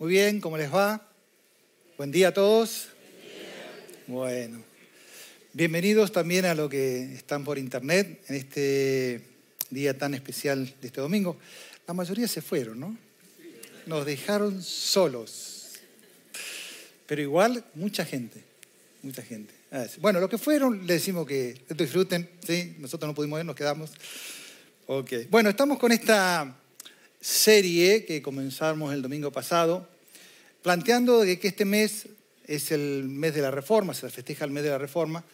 [0.00, 1.06] Muy bien, ¿cómo les va?
[1.98, 2.88] Buen día a todos.
[4.06, 4.62] Bueno,
[5.52, 9.20] bienvenidos también a los que están por internet en este
[9.68, 11.36] día tan especial de este domingo.
[11.86, 12.96] La mayoría se fueron, ¿no?
[13.84, 15.72] Nos dejaron solos.
[17.04, 18.42] Pero igual, mucha gente,
[19.02, 19.52] mucha gente.
[19.98, 22.74] Bueno, los que fueron, le decimos que disfruten, ¿sí?
[22.78, 23.90] Nosotros no pudimos ir, nos quedamos.
[24.86, 25.12] Ok.
[25.28, 26.56] Bueno, estamos con esta
[27.20, 29.88] serie que comenzamos el domingo pasado,
[30.62, 32.06] planteando que este mes
[32.46, 35.24] es el mes de la Reforma, se festeja el mes de la Reforma,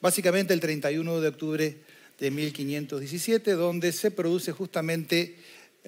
[0.00, 1.76] básicamente el 31 de octubre
[2.18, 5.36] de 1517, donde se produce justamente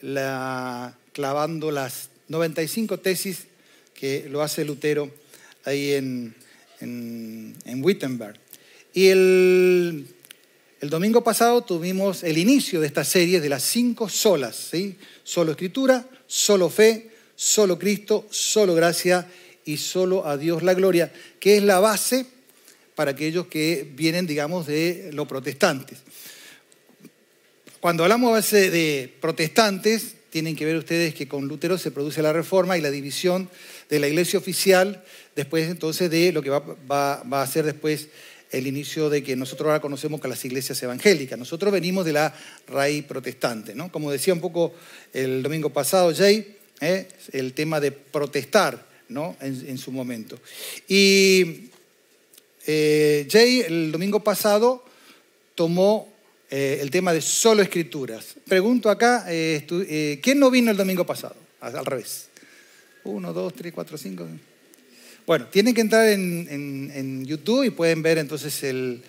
[0.00, 3.46] la, clavando las 95 tesis
[3.94, 5.10] que lo hace Lutero
[5.64, 6.34] ahí en,
[6.80, 8.38] en, en Wittenberg.
[8.92, 10.06] Y el,
[10.84, 14.98] el domingo pasado tuvimos el inicio de esta serie de las cinco solas, ¿sí?
[15.22, 19.26] Solo escritura, solo fe, solo Cristo, solo gracia
[19.64, 22.26] y solo a Dios la gloria, que es la base
[22.94, 26.00] para aquellos que vienen, digamos, de los protestantes.
[27.80, 32.76] Cuando hablamos de protestantes, tienen que ver ustedes que con Lutero se produce la reforma
[32.76, 33.48] y la división
[33.88, 35.02] de la iglesia oficial,
[35.34, 38.10] después entonces de lo que va, va a ser después
[38.50, 41.38] el inicio de que nosotros ahora conocemos que las iglesias evangélicas.
[41.38, 42.34] Nosotros venimos de la
[42.68, 43.90] raíz protestante, ¿no?
[43.90, 44.74] Como decía un poco
[45.12, 47.08] el domingo pasado Jay, ¿eh?
[47.32, 49.36] el tema de protestar, ¿no?
[49.40, 50.38] En, su momento.
[50.88, 51.70] Y
[52.66, 54.84] eh, Jay el domingo pasado
[55.54, 56.12] tomó
[56.50, 58.34] eh, el tema de solo escrituras.
[58.46, 61.36] Pregunto acá, ¿quién no vino el domingo pasado?
[61.60, 62.28] Al revés.
[63.04, 64.26] Uno, dos, tres, cuatro, cinco.
[65.26, 69.02] Bueno, tienen que entrar en, YouTube y pueden ver entonces el,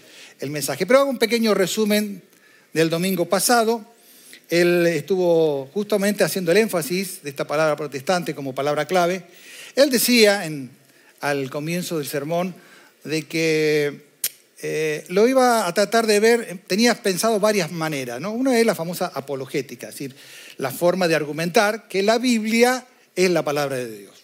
[0.48, 0.86] mensaje.
[0.86, 2.22] Pero hago un pequeño resumen
[2.72, 3.84] del domingo pasado.
[4.50, 9.26] Él estuvo justamente haciendo el énfasis de esta palabra protestante como palabra clave.
[9.76, 10.70] Él decía en,
[11.20, 12.56] al comienzo del sermón
[13.04, 14.06] de que
[14.62, 18.22] eh, lo iba a tratar de ver, tenía pensado varias maneras.
[18.22, 18.32] ¿no?
[18.32, 20.16] Una es la famosa apologética, es decir,
[20.58, 24.15] la forma de argumentar que la Biblia es la palabra de Dios.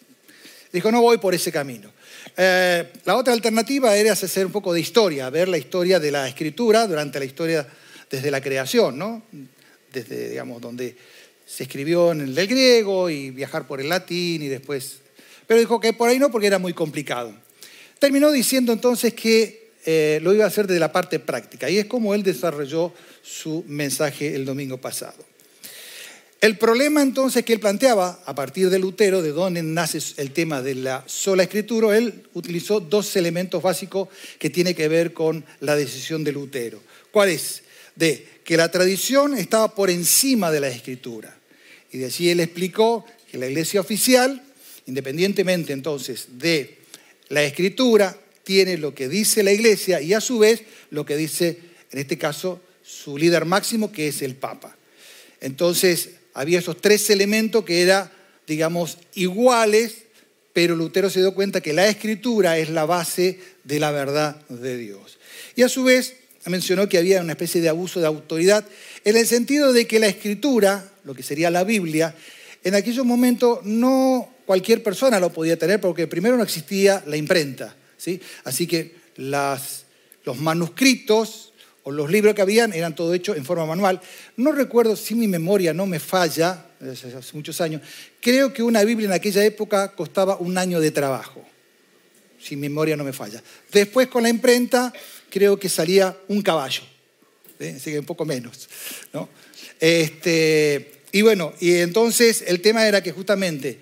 [0.71, 1.91] Dijo, no voy por ese camino.
[2.37, 6.27] Eh, la otra alternativa era hacer un poco de historia, ver la historia de la
[6.27, 7.67] escritura durante la historia
[8.09, 9.23] desde la creación, ¿no?
[9.91, 10.95] Desde, digamos, donde
[11.45, 14.99] se escribió en el del griego y viajar por el latín y después...
[15.47, 17.33] Pero dijo que por ahí no porque era muy complicado.
[17.99, 21.85] Terminó diciendo entonces que eh, lo iba a hacer desde la parte práctica y es
[21.85, 25.30] como él desarrolló su mensaje el domingo pasado.
[26.41, 30.63] El problema entonces que él planteaba a partir de Lutero, de dónde nace el tema
[30.63, 34.09] de la sola escritura, él utilizó dos elementos básicos
[34.39, 36.81] que tienen que ver con la decisión de Lutero.
[37.11, 37.61] ¿Cuál es?
[37.95, 41.37] De que la tradición estaba por encima de la escritura.
[41.91, 44.41] Y de allí él explicó que la iglesia oficial,
[44.87, 46.79] independientemente entonces de
[47.29, 51.59] la escritura, tiene lo que dice la iglesia y a su vez lo que dice,
[51.91, 54.75] en este caso, su líder máximo, que es el Papa.
[55.39, 58.11] Entonces, había esos tres elementos que eran,
[58.47, 60.03] digamos, iguales,
[60.53, 64.77] pero Lutero se dio cuenta que la escritura es la base de la verdad de
[64.77, 65.17] Dios.
[65.55, 66.15] Y a su vez
[66.45, 68.65] mencionó que había una especie de abuso de autoridad
[69.05, 72.15] en el sentido de que la escritura, lo que sería la Biblia,
[72.63, 77.75] en aquellos momentos no cualquier persona lo podía tener porque primero no existía la imprenta.
[77.97, 78.19] ¿sí?
[78.43, 79.85] Así que las,
[80.25, 81.50] los manuscritos
[81.83, 84.01] o los libros que habían eran todo hecho en forma manual.
[84.37, 87.81] No recuerdo si mi memoria no me falla, hace muchos años,
[88.19, 91.43] creo que una Biblia en aquella época costaba un año de trabajo,
[92.39, 93.41] si mi memoria no me falla.
[93.71, 94.93] Después con la imprenta
[95.29, 96.83] creo que salía un caballo,
[97.59, 97.73] ¿eh?
[97.77, 98.69] así que un poco menos.
[99.13, 99.29] ¿no?
[99.79, 103.79] Este, y bueno, y entonces el tema era que justamente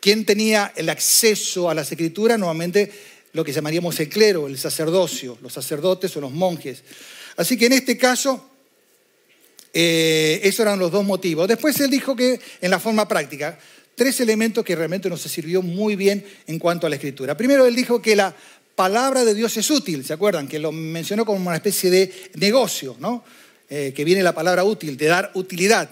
[0.00, 2.92] quien tenía el acceso a las escrituras, normalmente
[3.32, 6.82] lo que llamaríamos el clero, el sacerdocio, los sacerdotes o los monjes.
[7.36, 8.48] Así que en este caso,
[9.72, 11.46] eh, esos eran los dos motivos.
[11.48, 13.58] Después él dijo que en la forma práctica,
[13.94, 17.36] tres elementos que realmente nos sirvió muy bien en cuanto a la escritura.
[17.36, 18.34] Primero, él dijo que la
[18.74, 20.46] palabra de Dios es útil, ¿se acuerdan?
[20.46, 23.24] Que lo mencionó como una especie de negocio, ¿no?
[23.68, 25.90] Eh, que viene la palabra útil, de dar utilidad,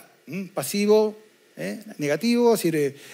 [0.53, 1.19] pasivo,
[1.57, 1.81] ¿eh?
[1.99, 2.65] negativo, es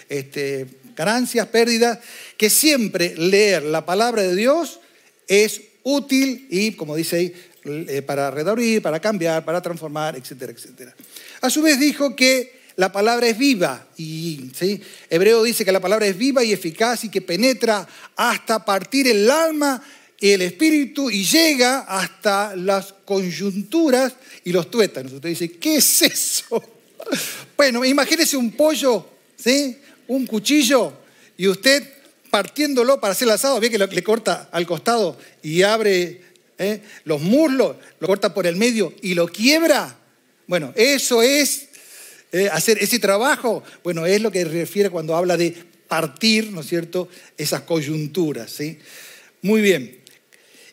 [0.08, 1.98] este, ganancias, pérdidas,
[2.36, 4.80] que siempre leer la palabra de Dios
[5.26, 7.34] es útil y, como dice ahí,
[7.64, 10.94] eh, para redarguir, para cambiar, para transformar, etcétera, etcétera.
[11.40, 14.80] A su vez dijo que la palabra es viva y ¿sí?
[15.10, 17.86] Hebreo dice que la palabra es viva y eficaz y que penetra
[18.16, 19.82] hasta partir el alma
[20.18, 24.14] y el espíritu y llega hasta las coyunturas
[24.44, 25.12] y los tuétanos.
[25.12, 26.62] Usted dice, ¿qué es eso?
[27.56, 29.06] Bueno, imagínese un pollo,
[29.36, 29.76] ¿sí?
[30.08, 30.94] un cuchillo
[31.36, 31.82] y usted
[32.30, 36.29] partiéndolo para hacer el asado, ve que le corta al costado y abre
[36.60, 36.82] ¿eh?
[37.04, 39.96] los muslos, lo corta por el medio y lo quiebra.
[40.46, 41.68] Bueno, eso es
[42.30, 43.64] eh, hacer ese trabajo.
[43.82, 45.56] Bueno, es lo que refiere cuando habla de
[45.88, 48.78] partir, ¿no es cierto?, esas coyunturas, ¿sí?
[49.42, 49.98] Muy bien.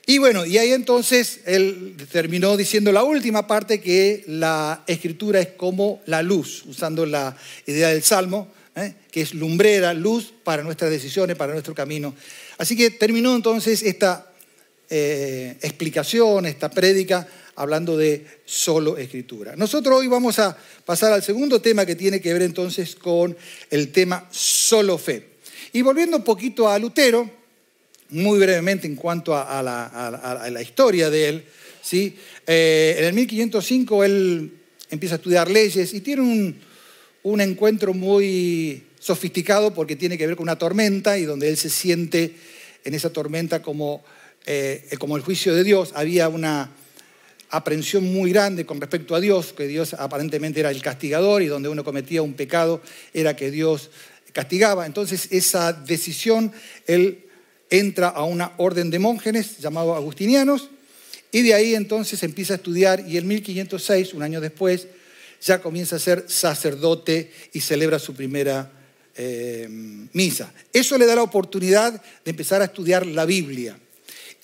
[0.06, 5.50] Y bueno, y ahí entonces él terminó diciendo la última parte que la escritura es
[5.50, 7.36] como la luz, usando la
[7.66, 8.94] idea del Salmo, ¿eh?
[9.12, 12.16] que es lumbrera, luz para nuestras decisiones, para nuestro camino.
[12.58, 14.32] Así que terminó entonces esta
[14.90, 19.56] eh, explicación, esta prédica, hablando de solo escritura.
[19.56, 20.56] Nosotros hoy vamos a
[20.86, 23.36] pasar al segundo tema que tiene que ver entonces con
[23.70, 25.38] el tema solo fe.
[25.74, 27.30] Y volviendo un poquito a Lutero,
[28.10, 31.46] muy brevemente en cuanto a, la, historia de él,
[31.82, 32.16] ¿sí?
[32.46, 34.52] Eh, en el 1505 él
[34.90, 36.58] empieza a estudiar leyes y tiene un,
[37.24, 41.70] un encuentro muy sofisticado porque tiene que ver con una tormenta y donde él se
[41.70, 42.36] siente
[42.84, 44.04] en esa tormenta como
[44.50, 46.72] eh, como el juicio de Dios, había una
[47.50, 51.68] aprensión muy grande con respecto a Dios, que Dios aparentemente era el castigador y donde
[51.68, 52.82] uno cometía un pecado
[53.14, 53.90] era que Dios
[54.32, 54.86] castigaba.
[54.86, 56.54] Entonces esa decisión,
[56.86, 57.26] él
[57.70, 60.70] entra a una orden de monjes llamado agustinianos
[61.34, 64.88] y de ahí entonces empieza a estudiar y en 1506, un año después,
[65.42, 68.72] ya comienza a ser sacerdote y celebra su primera
[69.14, 69.68] eh,
[70.14, 70.54] misa.
[70.72, 73.78] Eso le da la oportunidad de empezar a estudiar la Biblia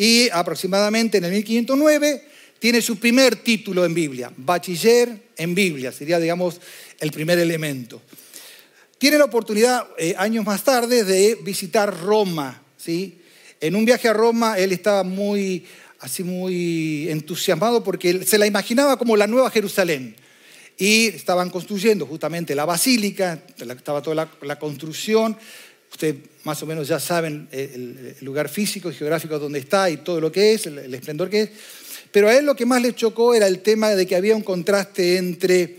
[0.04, 2.26] y aproximadamente en el 1509
[2.60, 6.60] tiene su primer título en Biblia, bachiller en Biblia, sería, digamos,
[7.00, 8.02] el primer elemento.
[8.98, 12.62] Tiene la oportunidad, eh, años más tarde, de visitar Roma.
[12.76, 13.22] ¿sí?
[13.62, 15.66] En un viaje a Roma, él estaba muy,
[16.00, 20.18] así muy entusiasmado porque se la imaginaba como la nueva Jerusalén.
[20.78, 25.38] Y estaban construyendo justamente la basílica, estaba toda la, la construcción,
[25.94, 30.20] Ustedes más o menos ya saben el, lugar físico y geográfico donde está y todo
[30.20, 31.50] lo que es, el, esplendor que es.
[32.12, 34.42] Pero a él lo que más le chocó era el tema de que había un
[34.42, 35.78] contraste entre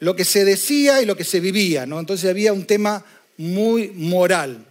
[0.00, 1.86] lo que se decía y lo que se vivía.
[1.86, 2.00] ¿no?
[2.00, 3.04] Entonces había un tema
[3.36, 4.66] muy moral.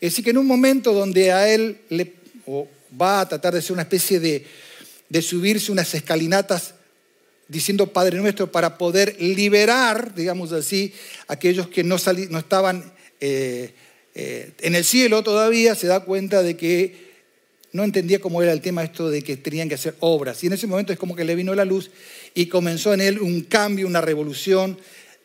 [0.00, 2.12] Es decir, que en un momento donde a él le,
[3.00, 4.46] va a tratar de ser una especie de,
[5.08, 6.74] de subirse unas escalinatas
[7.48, 10.92] diciendo Padre Nuestro para poder liberar, digamos así,
[11.26, 11.96] aquellos que no,
[12.30, 13.74] no estaban eh,
[14.20, 17.06] eh, en el cielo todavía se da cuenta de que
[17.70, 20.42] no entendía cómo era el tema esto de que tenían que hacer obras.
[20.42, 21.92] Y en ese momento es como que le vino la luz
[22.34, 24.76] y comenzó en él un cambio, una revolución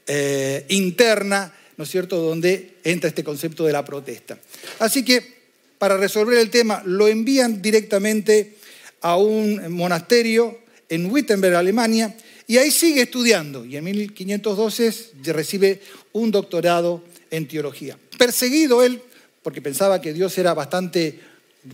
[0.06, 4.38] eh, interna, ¿no es cierto?, donde entra este concepto de la protesta.
[4.78, 5.42] Así que
[5.80, 8.58] para resolver el tema lo envían directamente
[9.02, 13.66] a un monasterio en Wittenberg, Alemania, y ahí sigue estudiando.
[13.66, 14.94] Y en 1512
[15.24, 15.82] recibe
[16.12, 17.98] un doctorado en teología.
[18.18, 19.02] Perseguido él,
[19.42, 21.20] porque pensaba que Dios era bastante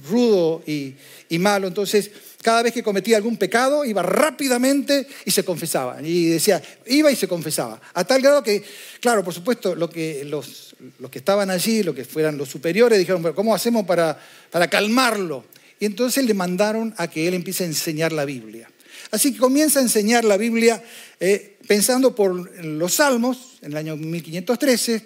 [0.09, 0.95] rudo y,
[1.39, 6.01] malo, entonces cada vez que cometía algún pecado iba rápidamente y se confesaba.
[6.01, 7.81] Y decía, iba y se confesaba.
[7.93, 8.63] A tal grado que,
[9.01, 12.97] claro, por supuesto, lo que, los, los que estaban allí, lo que fueran los superiores,
[12.97, 14.17] dijeron, ¿cómo hacemos para,
[14.51, 15.43] para calmarlo?
[15.79, 18.69] Y entonces le mandaron a que él empiece a enseñar la Biblia.
[19.11, 20.83] Así que comienza a enseñar la Biblia
[21.19, 22.33] eh, pensando por
[22.63, 25.05] los salmos, en el año 1513,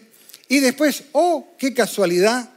[0.53, 2.47] y después, oh, qué casualidad,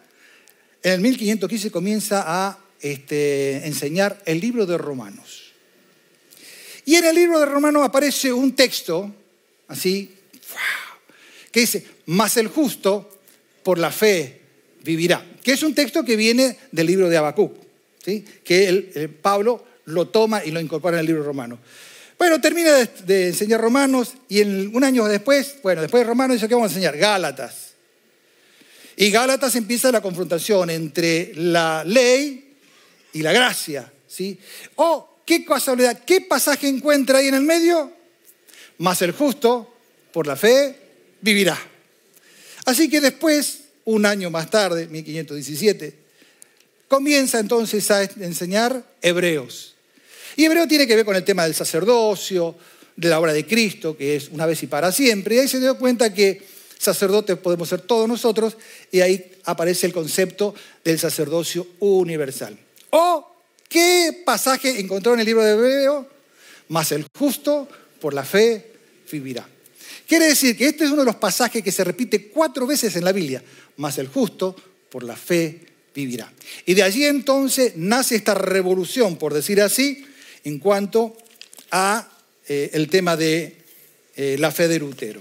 [0.83, 5.55] en el 1515 comienza a este, enseñar el libro de Romanos.
[6.85, 9.11] Y en el libro de Romanos aparece un texto,
[9.69, 10.15] así,
[11.51, 13.19] que dice, más el justo
[13.63, 14.43] por la fe
[14.85, 17.57] vivirá, que es un texto que viene del libro de Habacuc,
[18.05, 18.23] ¿sí?
[18.45, 21.61] que Pablo lo toma y lo incorpora en el libro de Romanos.
[22.19, 26.55] Bueno, termina de, enseñar Romanos y un año después, bueno, después de Romanos dice que
[26.55, 27.66] vamos a enseñar Gálatas.
[28.97, 32.55] Y Gálatas empieza la confrontación entre la ley
[33.13, 33.93] y la gracia.
[34.09, 34.39] ¿sí?
[34.77, 37.93] Oh, qué casualidad, ¿qué pasaje encuentra ahí en el medio?
[38.79, 39.75] Más el justo,
[40.13, 40.77] por la fe,
[41.21, 41.59] vivirá.
[42.65, 45.95] Así que después, un año más tarde, 1517,
[46.89, 49.75] comienza entonces a enseñar hebreos.
[50.37, 52.57] Y hebreo tiene que ver con el tema del sacerdocio,
[52.97, 55.37] de la obra de Cristo, que es una vez y para siempre.
[55.37, 58.57] Y ahí se dio cuenta que sacerdotes podemos ser todos nosotros,
[58.91, 60.55] y ahí aparece el concepto
[60.85, 62.59] del sacerdocio universal.
[62.91, 63.27] ¿O
[63.69, 66.09] qué pasaje encontró en el libro de Hebreo?
[66.69, 67.69] Más el justo
[68.01, 68.73] por la fe
[69.11, 69.49] vivirá.
[70.07, 73.05] Quiere decir que este es uno de los pasajes que se repite cuatro veces en
[73.05, 73.43] la Biblia,
[73.77, 74.55] más el justo
[74.91, 75.61] por la fe
[75.95, 76.33] vivirá.
[76.65, 80.07] Y de allí entonces nace esta revolución, por decir así,
[80.45, 81.17] en cuanto
[81.73, 82.09] a
[82.47, 83.57] eh, el tema de
[84.15, 85.21] eh, la fe de Lutero.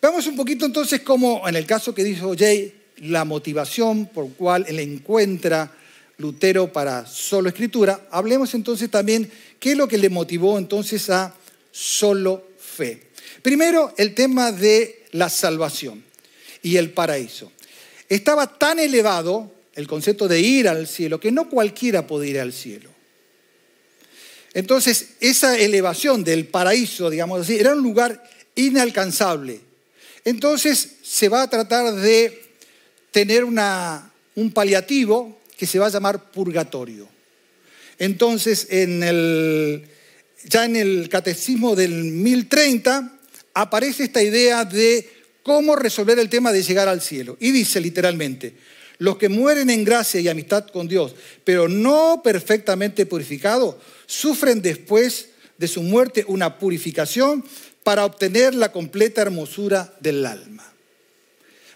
[0.00, 4.64] Veamos un poquito entonces cómo, en el caso que dijo Jay, la motivación por cual
[4.68, 5.72] él encuentra
[6.18, 11.34] Lutero para solo escritura, hablemos entonces también qué es lo que le motivó entonces a
[11.72, 13.08] solo fe.
[13.42, 16.04] Primero, el tema de la salvación
[16.62, 17.50] y el paraíso.
[18.08, 22.52] Estaba tan elevado el concepto de ir al cielo que no cualquiera puede ir al
[22.52, 22.90] cielo.
[24.54, 28.22] Entonces, esa elevación del paraíso, digamos así, era un lugar
[28.54, 29.67] inalcanzable.
[30.24, 32.42] Entonces, se va a tratar de
[33.10, 37.08] tener un paliativo que se va a llamar purgatorio.
[37.98, 39.84] Entonces, en el,
[40.44, 43.18] ya en el catecismo del 1030
[43.54, 45.08] aparece esta idea de
[45.42, 47.36] cómo resolver el tema de llegar al cielo.
[47.40, 48.54] Y dice literalmente,
[48.98, 55.30] los que mueren en gracia y amistad con Dios, pero no perfectamente purificados, sufren después
[55.56, 57.44] de su muerte una purificación
[57.88, 60.62] para obtener la completa hermosura del alma.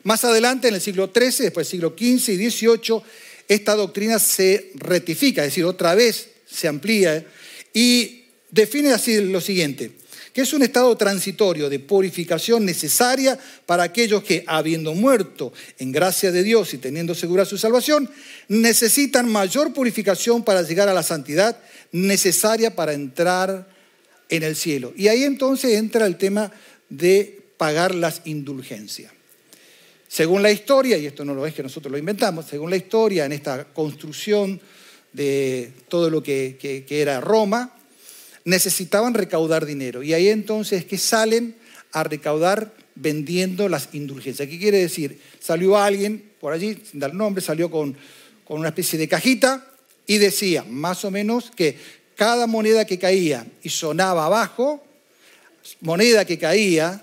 [0.03, 3.03] Más adelante, en el siglo XIII, después del siglo XV y XVIII,
[3.49, 7.25] esta doctrina se rectifica, es decir, otra vez se amplía
[7.73, 9.93] y define así lo siguiente
[10.35, 16.33] que es un estado transitorio de purificación necesaria para aquellos que, habiendo muerto en gracia
[16.33, 18.09] de Dios y teniendo segura su salvación,
[18.49, 21.59] necesitan mayor purificación para llegar a la santidad
[21.91, 23.72] necesaria para entrar
[24.33, 24.95] en el cielo.
[24.97, 26.51] Y ahí entonces entra el tema
[26.89, 29.13] de pagar las indulgencias.
[30.09, 33.27] Según la historia, y esto no lo es que nosotros lo inventamos, según la historia,
[33.27, 34.59] en esta construcción
[35.13, 37.77] de todo lo que, que era Roma,
[38.45, 40.03] necesitaban recaudar dinero.
[40.03, 41.55] Y ahí entonces que salen
[41.93, 44.49] a recaudar vendiendo las indulgencias.
[44.49, 45.19] ¿Qué quiere decir?
[45.41, 47.95] Salió alguien por allí, sin dar nombre, salió con,
[48.45, 49.67] con una especie de cajita
[50.07, 51.77] y decía más o menos que
[52.23, 54.81] cada moneda que caía y sonaba abajo,
[55.81, 57.03] moneda que caía,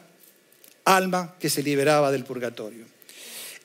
[0.85, 2.85] alma que se liberaba del purgatorio.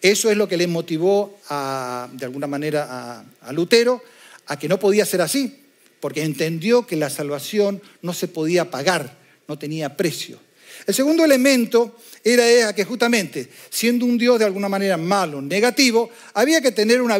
[0.02, 4.02] Eso es lo que le motivó de alguna manera a, a Lutero
[4.46, 5.62] a que no podía ser así,
[6.00, 10.40] porque entendió que la salvación no se podía pagar, no tenía precio.
[10.88, 16.60] El segundo elemento era que justamente, siendo un Dios de alguna manera malo, negativo, había
[16.60, 17.16] que tener una,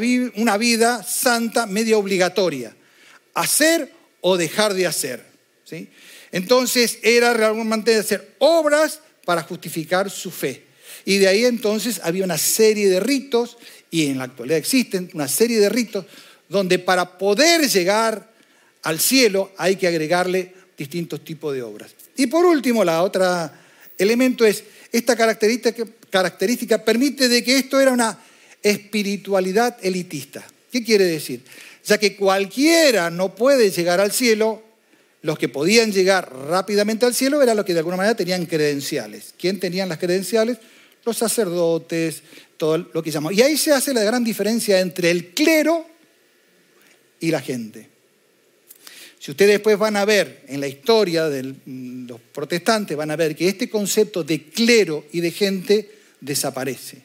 [0.58, 2.74] vida santa media obligatoria,
[3.32, 3.93] hacer
[4.26, 5.22] o dejar de hacer.
[5.64, 5.90] ¿sí?
[6.32, 10.64] Entonces era realmente hacer obras para justificar su fe.
[11.04, 13.58] Y de ahí entonces había una serie de ritos,
[13.90, 16.06] y en la actualidad existen una serie de ritos,
[16.48, 18.32] donde para poder llegar
[18.82, 21.94] al cielo hay que agregarle distintos tipos de obras.
[22.16, 23.60] Y por último, la otra
[23.98, 28.18] elemento es, esta característica, característica permite de que esto era una
[28.62, 30.42] espiritualidad elitista.
[30.72, 31.42] ¿Qué quiere decir?
[31.84, 34.62] Ya que cualquiera no puede llegar al cielo,
[35.22, 39.34] los que podían llegar rápidamente al cielo eran los que de alguna manera tenían credenciales.
[39.38, 40.58] ¿Quién tenían las credenciales?
[41.04, 42.22] Los sacerdotes,
[42.56, 43.38] todo lo que llamamos.
[43.38, 45.86] Y ahí se hace la gran diferencia entre el clero
[47.20, 47.88] y la gente.
[49.18, 53.16] Si ustedes después van a ver en la historia de mm, los protestantes, van a
[53.16, 56.98] ver que este concepto de clero y de gente desaparece.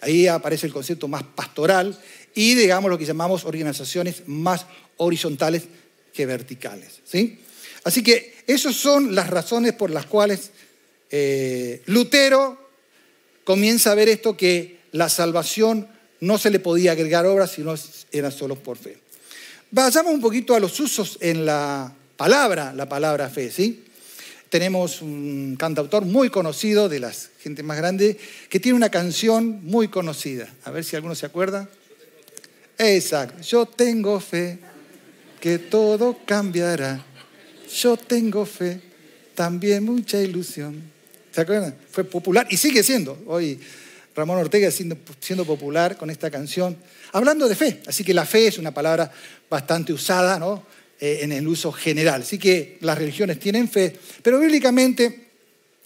[0.00, 1.98] Ahí aparece el concepto más pastoral
[2.34, 5.64] y, digamos, lo que llamamos organizaciones más horizontales
[6.12, 7.00] que verticales.
[7.04, 7.40] ¿sí?
[7.84, 10.50] Así que esas son las razones por las cuales
[11.10, 12.58] eh, Lutero
[13.44, 15.88] comienza a ver esto que la salvación
[16.20, 17.74] no se le podía agregar obras, sino
[18.12, 18.98] era solo por fe.
[19.70, 23.84] Vayamos un poquito a los usos en la palabra, la palabra fe, ¿sí?
[24.50, 28.18] Tenemos un cantautor muy conocido, de las gente más grande,
[28.48, 30.52] que tiene una canción muy conocida.
[30.64, 31.68] A ver si alguno se acuerda.
[32.80, 33.42] Exacto.
[33.42, 34.58] Yo tengo fe
[35.38, 37.04] que todo cambiará.
[37.76, 38.80] Yo tengo fe,
[39.34, 40.82] también mucha ilusión.
[41.30, 41.76] ¿Se acuerdan?
[41.90, 43.18] Fue popular y sigue siendo.
[43.26, 43.60] Hoy
[44.16, 46.76] Ramón Ortega siendo, siendo popular con esta canción
[47.12, 47.82] hablando de fe.
[47.86, 49.12] Así que la fe es una palabra
[49.48, 50.64] bastante usada ¿no?
[50.98, 52.22] Eh, en el uso general.
[52.22, 55.28] Así que las religiones tienen fe, pero bíblicamente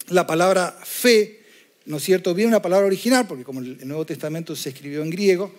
[0.07, 1.41] la palabra fe,
[1.85, 2.33] ¿no es cierto?
[2.33, 5.53] Viene una palabra original, porque como el Nuevo Testamento se escribió en griego,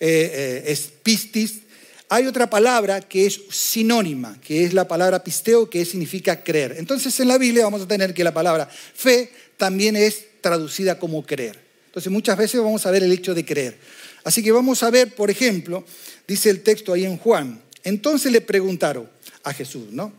[0.00, 1.60] eh, eh, es pistis.
[2.08, 6.76] Hay otra palabra que es sinónima, que es la palabra pisteo, que significa creer.
[6.78, 11.24] Entonces en la Biblia vamos a tener que la palabra fe también es traducida como
[11.24, 11.58] creer.
[11.86, 13.76] Entonces muchas veces vamos a ver el hecho de creer.
[14.24, 15.84] Así que vamos a ver, por ejemplo,
[16.26, 17.62] dice el texto ahí en Juan.
[17.84, 19.08] Entonces le preguntaron
[19.42, 20.12] a Jesús, ¿no?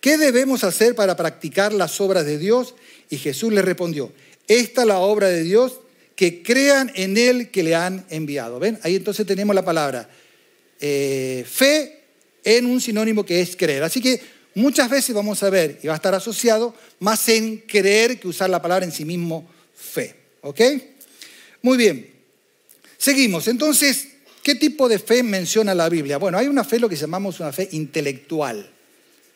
[0.00, 2.74] ¿Qué debemos hacer para practicar las obras de Dios?
[3.08, 4.12] Y Jesús le respondió,
[4.48, 5.80] esta es la obra de Dios,
[6.16, 8.58] que crean en Él que le han enviado.
[8.58, 8.78] ¿Ven?
[8.82, 10.08] Ahí entonces tenemos la palabra
[10.80, 12.00] eh, fe
[12.44, 13.82] en un sinónimo que es creer.
[13.82, 14.20] Así que
[14.54, 18.50] muchas veces vamos a ver, y va a estar asociado más en creer que usar
[18.50, 20.14] la palabra en sí mismo fe.
[20.42, 20.60] ¿Ok?
[21.62, 22.10] Muy bien.
[22.98, 23.48] Seguimos.
[23.48, 24.08] Entonces,
[24.42, 26.18] ¿qué tipo de fe menciona la Biblia?
[26.18, 28.70] Bueno, hay una fe, lo que llamamos una fe intelectual.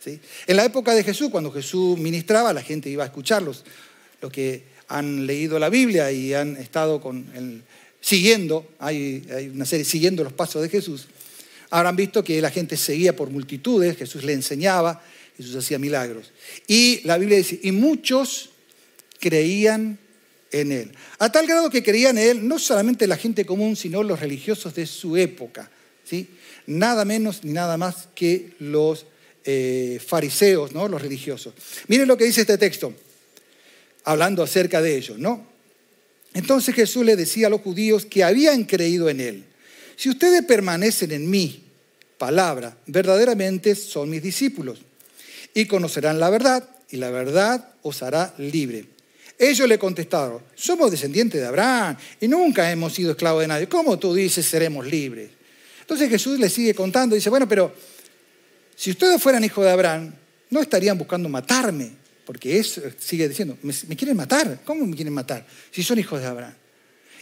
[0.04, 0.20] ¿sí?
[0.47, 3.64] En la época de Jesús, cuando Jesús ministraba, la gente iba a escucharlos.
[4.20, 7.62] Los que han leído la Biblia y han estado con el,
[8.00, 11.07] siguiendo, hay, hay una serie siguiendo los pasos de Jesús,
[11.71, 15.02] habrán visto que la gente seguía por multitudes, Jesús le enseñaba,
[15.37, 16.33] Jesús hacía milagros.
[16.66, 18.50] Y la Biblia dice, y muchos
[19.21, 19.99] creían
[20.50, 20.92] en él.
[21.18, 24.75] A tal grado que creían en él no solamente la gente común, sino los religiosos
[24.75, 25.71] de su época.
[26.04, 26.28] ¿sí?
[26.66, 29.07] Nada menos ni nada más que los
[29.45, 30.88] eh, fariseos, ¿no?
[30.88, 31.54] los religiosos.
[31.88, 32.95] Miren lo que dice este texto,
[34.08, 35.18] hablando acerca de ellos.
[35.18, 35.46] ¿no?
[36.32, 39.44] Entonces Jesús le decía a los judíos que habían creído en él.
[39.96, 41.64] Si ustedes permanecen en mi
[42.16, 44.80] palabra, verdaderamente son mis discípulos
[45.52, 48.86] y conocerán la verdad y la verdad os hará libre.
[49.38, 53.68] Ellos le contestaron, somos descendientes de Abraham y nunca hemos sido esclavos de nadie.
[53.68, 55.30] ¿Cómo tú dices seremos libres?
[55.80, 57.74] Entonces Jesús le sigue contando, dice, bueno, pero
[58.74, 60.14] si ustedes fueran hijos de Abraham,
[60.50, 61.97] no estarían buscando matarme,
[62.28, 64.61] porque eso sigue diciendo, ¿me, quieren matar?
[64.62, 65.47] ¿Cómo me quieren matar?
[65.70, 66.52] Si son hijos de Abraham.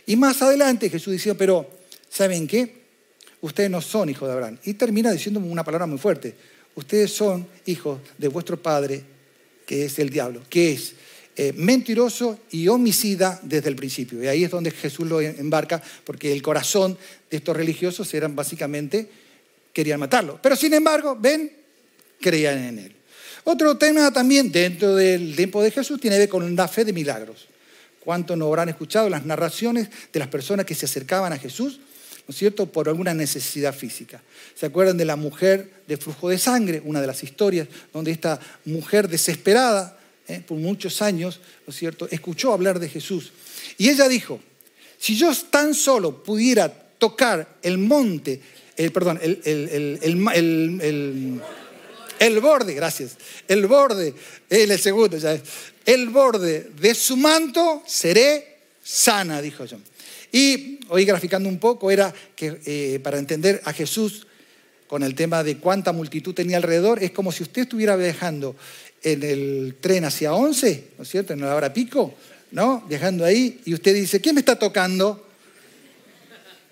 [0.05, 1.71] Y más adelante Jesús decía, pero
[2.11, 2.83] ¿saben qué?
[3.41, 4.59] Ustedes no son hijos de Abraham.
[4.65, 6.35] Y termina diciendo una palabra muy fuerte
[6.75, 9.01] ustedes son hijos de vuestro padre,
[9.65, 10.95] que es el diablo, que es
[11.37, 14.21] eh, mentiroso y homicida desde el principio.
[14.25, 16.99] Y ahí es donde Jesús lo embarca, porque el corazón
[17.31, 19.09] de estos religiosos eran básicamente,
[19.73, 20.41] querían matarlo.
[20.43, 21.53] Pero sin embargo, ven,
[22.21, 22.96] creían en él.
[23.49, 26.93] Otro tema también dentro del tiempo de Jesús tiene que ver con la fe de
[26.93, 27.47] milagros.
[28.01, 31.81] ¿Cuántos no habrán escuchado las narraciones de las personas que se acercaban a Jesús
[32.27, 34.21] ¿no es cierto?, por alguna necesidad física.
[34.57, 36.83] ¿Se acuerdan de la mujer de flujo de sangre?
[36.85, 40.43] Una de las historias donde esta mujer desesperada, ¿eh?
[40.45, 43.33] por muchos años, ¿no es cierto?, escuchó hablar de Jesús.
[43.79, 44.41] Y ella dijo,
[44.99, 48.41] si yo tan solo pudiera tocar el monte,
[48.77, 51.41] el, perdón, el, el,
[52.41, 53.17] borde, gracias,
[53.49, 54.15] el borde,
[54.49, 55.43] el segundo ya es,
[55.85, 59.79] el borde de su manto, seré sana, dijo yo.
[60.33, 64.27] Y hoy graficando un poco era que eh, para entender a Jesús
[64.87, 68.57] con el tema de cuánta multitud tenía alrededor, es como si usted estuviera viajando
[69.03, 71.33] en el tren hacia 11, ¿no es cierto?
[71.33, 72.15] En la hora pico,
[72.53, 72.85] ¿no?
[72.89, 75.27] Viajando ahí y usted dice, ¿quién me está tocando?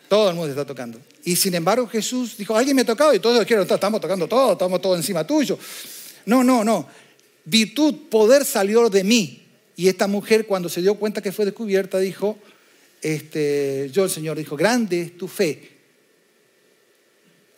[0.09, 1.01] Todo el mundo está tocando.
[1.25, 4.53] Y sin embargo Jesús dijo, alguien me ha tocado y todos dijeron, estamos tocando todo,
[4.53, 5.59] estamos todos encima tuyo.
[6.27, 6.87] No, no, no.
[7.47, 9.43] Virtud, poder salió de mí.
[9.77, 12.39] Y esta mujer cuando se dio cuenta que fue descubierta dijo,
[13.01, 15.71] este, yo el Señor dijo, grande es tu fe.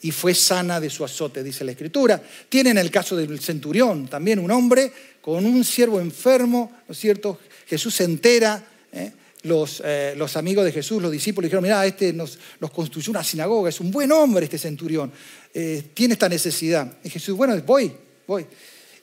[0.03, 2.23] Y fue sana de su azote, dice la Escritura.
[2.49, 7.41] Tienen el caso del centurión, también un hombre con un siervo enfermo, ¿no es cierto?
[7.67, 9.13] Jesús se entera, ¿eh?
[9.47, 12.39] Los, eh, los, amigos de Jesús, los discípulos, dijeron, mira, este nos,
[12.73, 15.13] construyó una sinagoga, es un buen hombre este centurión,
[15.55, 16.99] eh, tiene esta necesidad.
[17.03, 17.93] Y Jesús, bueno, voy,
[18.27, 18.47] voy.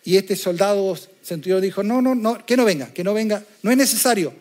[0.04, 3.72] Y este soldado centurión dijo, no, no, no, que no venga, que no venga, no
[3.72, 4.34] es necesario.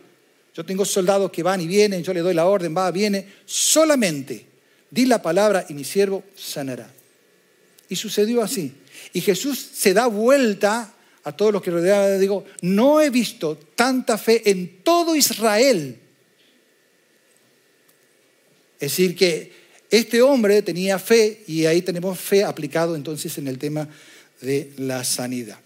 [0.55, 3.27] Yo tengo soldados que van y vienen, yo le doy la orden, va, viene.
[3.47, 4.47] Solamente
[4.91, 6.91] di la palabra y mi siervo sanará.
[7.89, 8.75] Y sucedió así.
[9.13, 10.93] Y Jesús se da vuelta
[11.25, 12.21] a todos los que rodeaban.
[12.21, 15.99] Digo, no he visto tanta fe en todo Israel.
[18.75, 19.53] Es decir, que
[19.91, 23.89] este hombre tenía fe y ahí tenemos fe aplicado entonces en el tema
[24.41, 25.59] de la sanidad.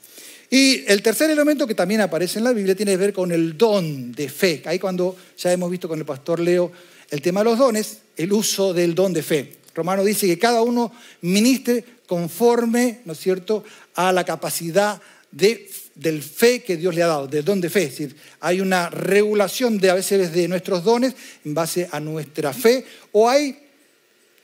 [0.51, 3.57] Y el tercer elemento que también aparece en la Biblia tiene que ver con el
[3.57, 4.62] don de fe.
[4.66, 6.71] Ahí cuando ya hemos visto con el pastor Leo
[7.11, 9.57] el tema de los dones, el uso del don de fe.
[9.75, 13.64] Romano dice que cada uno ministre conforme, ¿no es cierto?,
[13.95, 17.85] a la capacidad de, del fe que Dios le ha dado, del don de fe.
[17.85, 22.53] Es decir, hay una regulación de a veces de nuestros dones en base a nuestra
[22.53, 23.59] fe, o hay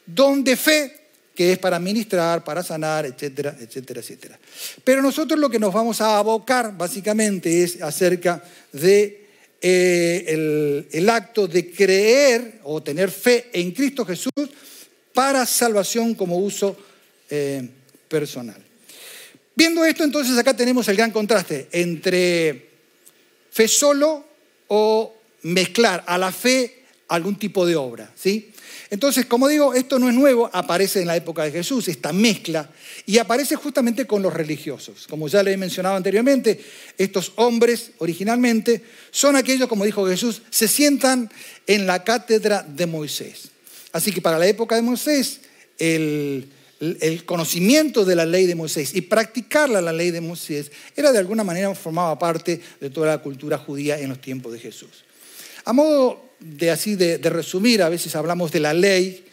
[0.07, 1.03] don de fe
[1.35, 4.39] que es para ministrar, para sanar, etcétera, etcétera, etcétera.
[4.85, 8.43] Pero nosotros lo que nos vamos a abocar básicamente es acerca
[8.73, 9.23] de
[9.61, 14.33] eh, el, acto de creer o tener fe en Cristo Jesús
[15.15, 16.77] para salvación como uso
[17.31, 17.67] eh,
[18.09, 18.62] personal.
[19.55, 22.71] Viendo esto, entonces acá tenemos el gran contraste entre
[23.51, 24.25] fe solo
[24.69, 28.53] o mezclar a la fe algún tipo de obra, ¿sí?
[28.89, 32.71] Entonces, como digo, esto no es nuevo, aparece en la época de Jesús, esta mezcla,
[33.07, 35.07] y aparece justamente con los religiosos.
[35.09, 36.63] Como ya le he mencionado anteriormente,
[36.99, 41.31] estos hombres originalmente son aquellos, como dijo Jesús, se sientan
[41.67, 43.51] en la cátedra de Moisés.
[43.93, 45.41] Así que para la época de Moisés,
[45.79, 46.49] el,
[47.25, 51.45] conocimiento de la ley de Moisés y practicarla la ley de Moisés era de alguna
[51.45, 55.05] manera formaba parte de toda la cultura judía en los tiempos de Jesús.
[55.65, 59.25] A modo de así de, resumir, a veces hablamos de la ley,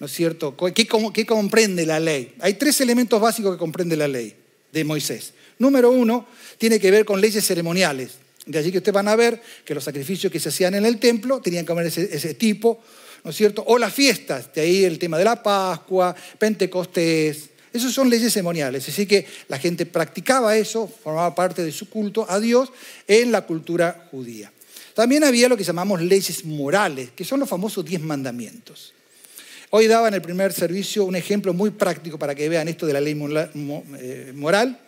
[0.00, 0.56] ¿no es cierto?
[0.56, 2.34] ¿Qué, ¿Qué comprende la ley?
[2.40, 4.34] Hay tres elementos básicos que comprende la ley
[4.72, 5.34] de Moisés.
[5.58, 6.26] Número uno,
[6.58, 8.12] tiene que ver con leyes ceremoniales.
[8.46, 10.98] De allí que ustedes van a ver que los sacrificios que se hacían en el
[10.98, 12.82] templo tenían que haber ese, tipo,
[13.24, 13.64] ¿no es cierto?
[13.66, 17.48] O las fiestas, de ahí el tema de la Pascua, Pentecostés.
[17.72, 18.88] Esas son leyes ceremoniales.
[18.88, 22.70] Así que la gente practicaba eso, formaba parte de su culto a Dios
[23.08, 24.52] en la cultura judía.
[24.94, 28.92] También había lo que llamamos leyes morales, que son los famosos diez mandamientos.
[29.70, 32.92] Hoy daba en el primer servicio un ejemplo muy práctico para que vean esto de
[32.92, 33.18] la ley
[33.98, 34.78] eh, moral.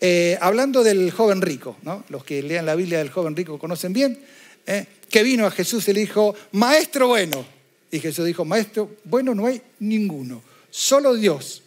[0.00, 2.04] Eh, hablando del joven rico, ¿no?
[2.10, 4.20] los que lean la Biblia del joven rico conocen bien,
[4.66, 4.86] ¿eh?
[5.08, 7.44] Que vino a Jesús y le dijo, maestro bueno.
[7.90, 11.62] Y Jesús dijo, maestro bueno no hay ninguno, solo Dios.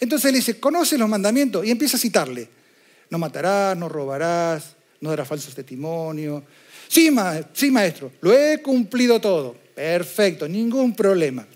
[0.00, 2.48] Entonces él dice, conoce los mandamientos y empieza a citarle.
[3.10, 6.42] No matarás, no robarás, no darás falsos testimonios.
[6.88, 7.10] Sí,
[7.52, 9.56] sí, maestro, lo he cumplido todo.
[9.74, 11.46] Perfecto, ningún problema.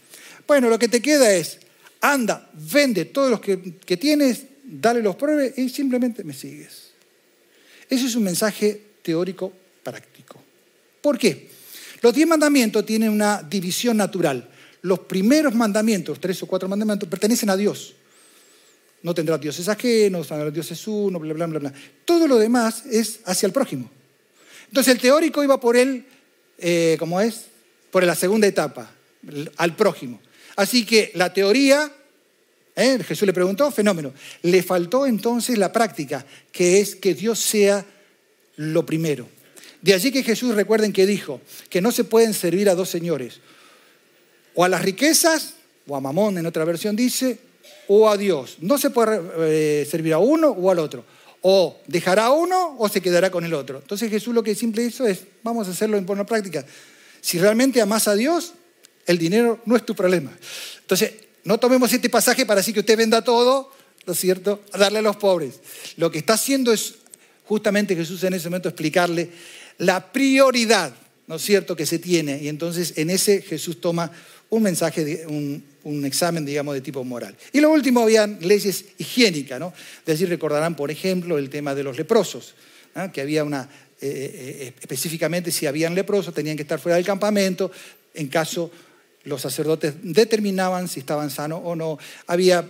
[0.47, 1.59] Bueno, lo que te queda es,
[2.01, 6.91] anda, vende todos los que, que tienes dale los pruebes y simplemente me sigues.
[7.89, 10.10] Ese es un mensaje teórico práctico.
[11.01, 11.49] ¿Por qué?
[12.03, 14.49] Los diez mandamientos tienen una división natural.
[14.83, 17.95] Los primeros mandamientos, tres o cuatro mandamientos, pertenecen a Dios.
[19.03, 21.73] No tendrás dioses ajenos, Dios es uno, bla, bla, bla, bla.
[22.05, 23.91] Todo lo demás es hacia el prójimo.
[24.69, 26.05] Entonces el teórico iba por él,
[26.59, 27.47] eh, ¿cómo es?
[27.91, 28.91] Por la segunda etapa,
[29.57, 30.21] al prójimo.
[30.57, 31.91] Así que la teoría
[32.77, 32.99] ¿Eh?
[33.05, 34.15] Jesús le preguntó, fenómeno.
[34.43, 37.85] Le faltó entonces la práctica, que es que Dios sea
[38.57, 39.29] lo primero.
[39.83, 43.41] De allí que Jesús, recuerden que dijo que no se pueden servir a dos señores,
[44.55, 45.55] o a las riquezas,
[45.87, 47.39] o a Mamón en otra versión dice,
[47.89, 48.59] o a Dios.
[48.61, 51.05] No se puede eh, servir a uno o al otro.
[51.43, 53.79] O dejará a uno o se quedará con el otro.
[53.79, 56.65] Entonces Jesús lo que simple hizo es, vamos a hacerlo en forma práctica.
[57.21, 58.53] Si realmente amas a Dios,
[59.07, 60.31] el dinero no es tu problema.
[60.81, 61.13] Entonces,
[61.45, 63.73] no tomemos este pasaje para decir que usted venda todo,
[64.07, 65.61] ¿no es cierto?, a darle a los pobres.
[65.97, 66.97] Lo que está haciendo es
[67.47, 69.31] justamente Jesús en ese momento explicarle
[69.81, 70.93] la prioridad,
[71.27, 72.39] ¿no es cierto?, que se tiene.
[72.43, 74.11] Y entonces en ese Jesús toma
[74.51, 75.65] un mensaje, un,
[76.05, 77.35] examen, digamos, de tipo moral.
[77.53, 79.73] Y lo último, habían leyes higiénicas, ¿no?
[80.05, 82.55] De decir, recordarán, por ejemplo, el tema de los leprosos,
[83.13, 83.63] que había una,
[84.01, 87.71] eh, eh, eh, específicamente si habían leprosos, tenían que estar fuera del campamento,
[88.13, 88.71] en caso
[89.25, 91.99] los sacerdotes determinaban si estaban sanos o no.
[92.27, 92.69] Había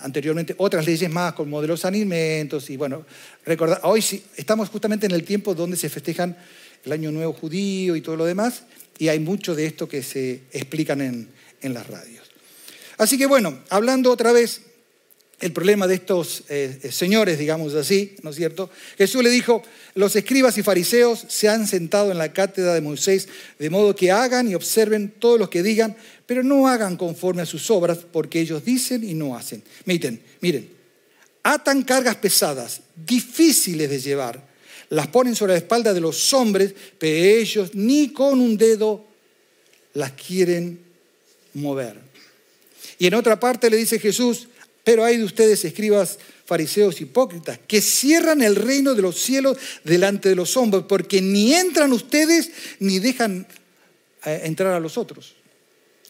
[0.00, 2.68] anteriormente otras leyes más, como de los alimentos.
[2.70, 3.06] Y bueno,
[3.44, 6.36] recordar, hoy sí, estamos justamente en el tiempo donde se festejan
[6.84, 8.64] el Año Nuevo Judío y todo lo demás,
[8.98, 11.28] y hay mucho de esto que se explican en,
[11.60, 12.30] en las radios.
[12.98, 14.62] Así que bueno, hablando otra vez
[15.42, 18.70] el problema de estos eh, eh, señores, digamos así, ¿no es cierto?
[18.96, 19.62] Jesús le dijo,
[19.94, 23.28] los escribas y fariseos se han sentado en la cátedra de Moisés,
[23.58, 27.46] de modo que hagan y observen todo lo que digan, pero no hagan conforme a
[27.46, 29.64] sus obras, porque ellos dicen y no hacen.
[29.84, 30.70] Miren, miren,
[31.42, 34.46] atan cargas pesadas, difíciles de llevar,
[34.90, 39.04] las ponen sobre la espalda de los hombres, pero ellos ni con un dedo
[39.94, 40.78] las quieren
[41.54, 41.98] mover.
[42.98, 44.46] Y en otra parte le dice Jesús,
[44.84, 50.28] pero hay de ustedes, escribas, fariseos hipócritas, que cierran el reino de los cielos delante
[50.28, 53.46] de los hombres, porque ni entran ustedes ni dejan
[54.24, 55.34] eh, entrar a los otros.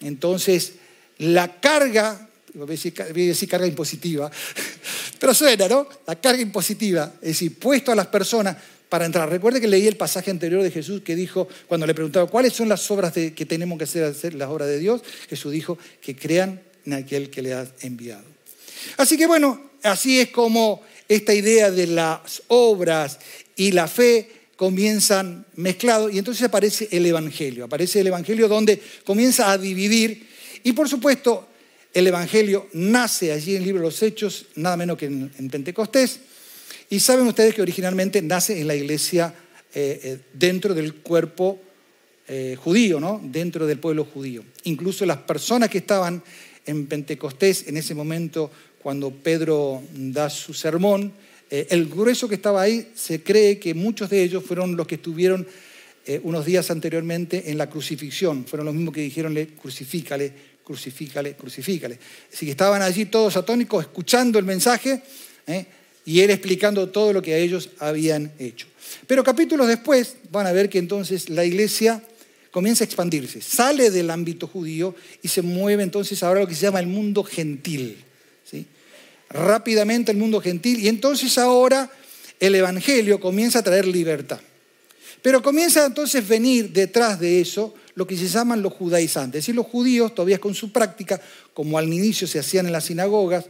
[0.01, 0.73] Entonces,
[1.19, 4.31] la carga, voy a decir, carga impositiva,
[5.19, 5.87] pero suena, ¿no?
[6.07, 8.57] La carga impositiva, es decir, puesto a las personas
[8.89, 9.29] para entrar.
[9.29, 12.69] Recuerde que leí el pasaje anterior de Jesús que dijo, cuando le preguntaba, ¿cuáles son
[12.69, 15.03] las obras que tenemos que hacer, hacer las obras de Dios?
[15.29, 18.32] Jesús dijo, que crean en aquel que le ha enviado.
[18.97, 23.18] Así que bueno, así es como esta idea de las obras
[23.57, 29.51] y la fe comienzan mezclados y entonces aparece el Evangelio, aparece el Evangelio donde comienza
[29.51, 30.29] a dividir
[30.62, 31.49] y por supuesto
[31.92, 36.21] el Evangelio nace allí en el libro de los Hechos, nada menos que en, Pentecostés,
[36.88, 39.35] y saben ustedes que originalmente nace en la iglesia
[39.75, 41.61] eh, eh, dentro del cuerpo
[42.29, 43.21] eh, judío, ¿no?
[43.23, 44.45] dentro del pueblo judío.
[44.64, 46.23] Incluso las personas que estaban
[46.64, 48.51] en Pentecostés en ese momento
[48.83, 51.12] cuando Pedro da su sermón,
[51.51, 54.95] eh, el grueso que estaba ahí se cree que muchos de ellos fueron los que
[54.95, 55.47] estuvieron
[56.05, 60.33] eh, unos días anteriormente en la crucifixión, fueron los mismos que dijeron crucifícale,
[60.64, 61.99] crucifícale, crucifícale.
[62.33, 65.03] Así que estaban allí todos atónicos escuchando el mensaje
[65.47, 65.66] eh,
[66.05, 68.66] y él explicando todo lo que a ellos habían hecho.
[69.07, 72.03] Pero capítulos después van a ver que entonces la iglesia
[72.51, 76.62] comienza a expandirse, sale del ámbito judío y se mueve entonces ahora lo que se
[76.62, 78.05] llama el mundo gentil
[79.33, 81.90] rápidamente el mundo gentil y entonces ahora
[82.40, 84.40] el Evangelio comienza a traer libertad.
[85.23, 89.38] Pero comienza entonces a venir detrás de eso lo que se llaman los judaizantes.
[89.38, 91.21] Es decir, los judíos, todavía con su práctica,
[91.55, 93.45] como al inicio se hacían en las sinagogas,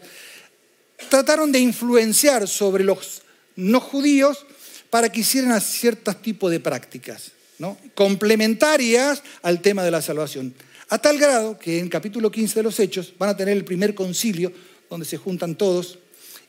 [1.08, 3.22] trataron de influenciar sobre los
[3.56, 4.44] no judíos
[4.90, 7.78] para que hicieran ciertos tipos de prácticas, ¿no?
[7.94, 10.54] complementarias al tema de la salvación.
[10.90, 13.94] A tal grado que en capítulo 15 de los Hechos van a tener el primer
[13.94, 14.52] concilio
[14.92, 15.98] donde se juntan todos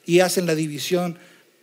[0.05, 1.17] y hacen la división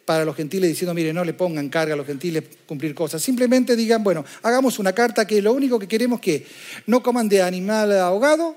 [0.07, 3.23] para los gentiles diciendo, mire, no le pongan carga a los gentiles cumplir cosas.
[3.23, 6.47] Simplemente digan, bueno, hagamos una carta que lo único que queremos que
[6.87, 8.57] no coman de animal ahogado,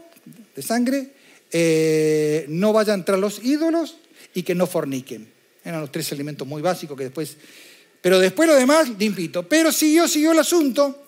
[0.55, 1.09] de sangre,
[1.51, 3.97] eh, no vayan tras los ídolos
[4.33, 5.27] y que no forniquen.
[5.65, 7.35] Eran los tres elementos muy básicos que después...
[8.01, 9.47] Pero después lo demás, limpito.
[9.47, 11.05] Pero siguió, siguió el asunto.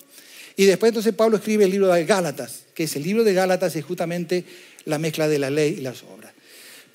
[0.58, 3.76] Y después entonces Pablo escribe el libro de Gálatas, que es el libro de Gálatas,
[3.76, 4.44] es justamente
[4.84, 6.15] la mezcla de la ley y las obras.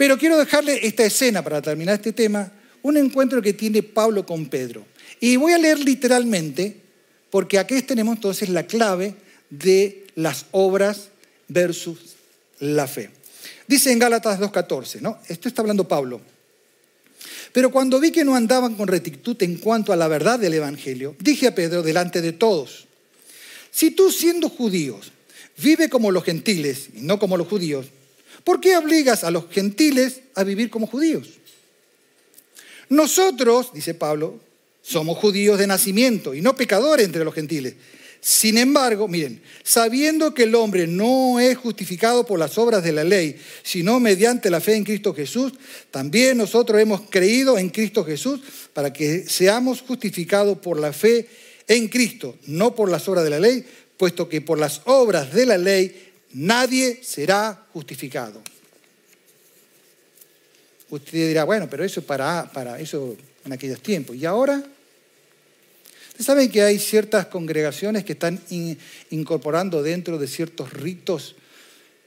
[0.01, 4.47] Pero quiero dejarle esta escena para terminar este tema, un encuentro que tiene Pablo con
[4.47, 4.87] Pedro.
[5.21, 6.75] Y voy a leer literalmente,
[7.29, 9.15] porque aquí tenemos entonces la clave
[9.51, 11.11] de las obras
[11.49, 12.17] versus
[12.61, 13.11] la fe.
[13.67, 15.19] Dice en Gálatas 2.14, ¿no?
[15.29, 16.23] Esto está hablando Pablo.
[17.53, 21.15] Pero cuando vi que no andaban con rectitud en cuanto a la verdad del Evangelio,
[21.19, 22.87] dije a Pedro delante de todos,
[23.71, 25.13] si tú siendo judíos
[25.59, 27.89] vive como los gentiles y no como los judíos,
[28.45, 31.29] ¿por qué obligas a los gentiles a vivir como judíos?
[32.89, 34.41] Nosotros, dice Pablo,
[34.83, 37.75] somos judíos de nacimiento y no pecadores entre los gentiles.
[38.21, 43.03] Sin embargo, miren, sabiendo que el hombre no es justificado por las obras de la
[43.03, 45.55] ley, sino mediante la fe en Cristo Jesús,
[45.91, 48.41] también nosotros hemos creído en Cristo Jesús
[48.75, 51.29] para que seamos justificados por la fe
[51.67, 53.65] en Cristo, no por las obras de la ley,
[53.97, 58.43] puesto que por las obras de la ley nadie será justificado.
[60.91, 64.17] Usted dirá, bueno, pero eso para, para eso en aquellos tiempos.
[64.17, 64.57] ¿Y ahora?
[66.09, 68.41] Ustedes saben que hay ciertas congregaciones que están
[69.11, 71.37] incorporando dentro de ciertos ritos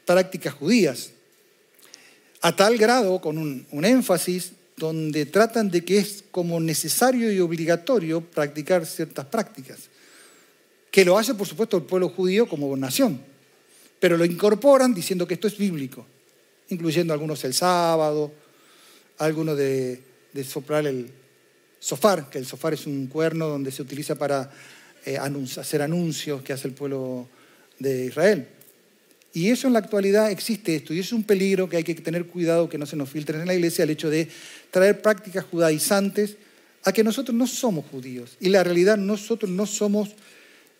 [0.06, 1.12] prácticas judías,
[2.42, 7.40] a tal grado, con un, un énfasis, donde tratan de que es como necesario y
[7.40, 9.80] obligatorio practicar ciertas prácticas,
[10.92, 13.22] que lo hace, por supuesto, el pueblo judío como nación,
[14.04, 16.06] pero lo incorporan diciendo que esto es bíblico,
[16.68, 18.34] incluyendo algunos el sábado,
[19.20, 19.98] algunos de,
[20.44, 21.10] soplar el
[21.80, 24.52] sofar, que el sofar es un cuerno donde se utiliza para
[25.06, 27.30] eh, hacer anuncios que hace el pueblo
[27.80, 28.46] de Israel.
[29.32, 32.26] Y eso en la actualidad existe esto, y es un peligro que hay que tener
[32.26, 34.28] cuidado que no se nos filtren en la iglesia, el hecho de
[34.70, 36.36] traer prácticas judaizantes
[36.84, 38.36] a que nosotros no somos judíos.
[38.42, 40.10] Y la realidad, nosotros no somos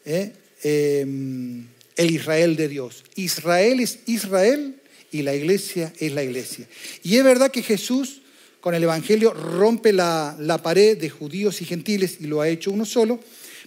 [0.04, 3.04] eh, em, el Israel de Dios.
[3.16, 4.76] Israel es Israel
[5.12, 6.68] y la iglesia es la iglesia.
[7.04, 8.22] Y es verdad que Jesús
[8.62, 12.72] con el Evangelio rompe la, la pared de judíos y gentiles y lo ha hecho
[12.72, 13.20] uno solo.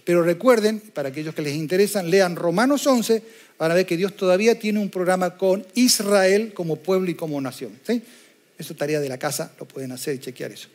[0.03, 3.21] Pero recuerden, para aquellos que les interesan, lean Romanos 11
[3.57, 7.77] para ver que Dios todavía tiene un programa con Israel como pueblo y como nación.
[7.85, 10.69] Eso es tarea de la casa, lo pueden hacer y chequear eso.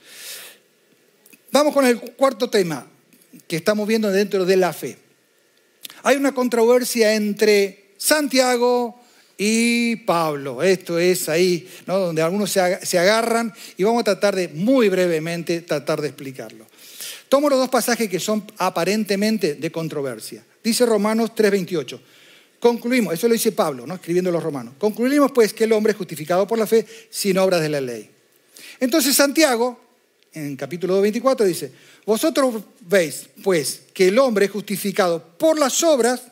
[1.50, 2.86] Vamos con el cuarto tema
[3.46, 4.98] que estamos viendo dentro de la fe.
[6.02, 9.00] Hay una controversia entre Santiago
[9.38, 10.62] y Pablo.
[10.62, 11.98] Esto es ahí, ¿no?
[11.98, 16.66] donde algunos se agarran y vamos a tratar de, muy brevemente, tratar de explicarlo.
[17.28, 20.44] Tomo los dos pasajes que son aparentemente de controversia.
[20.62, 21.98] Dice Romanos 3:28.
[22.60, 23.94] Concluimos, eso lo dice Pablo, ¿no?
[23.94, 24.74] escribiendo los romanos.
[24.78, 28.08] Concluimos pues que el hombre es justificado por la fe sin obras de la ley.
[28.78, 29.80] Entonces Santiago,
[30.34, 31.72] en capítulo 24, dice,
[32.06, 36.22] vosotros veis pues que el hombre es justificado por las obras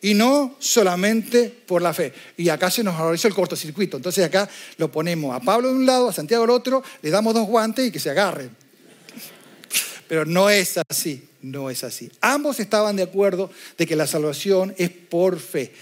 [0.00, 2.12] y no solamente por la fe.
[2.36, 3.96] Y acá se nos realizó el cortocircuito.
[3.96, 7.34] Entonces acá lo ponemos a Pablo de un lado, a Santiago del otro, le damos
[7.34, 8.50] dos guantes y que se agarren.
[10.08, 12.10] Pero no es así, no es así.
[12.20, 15.72] Ambos estaban de acuerdo de que la salvación es por fe.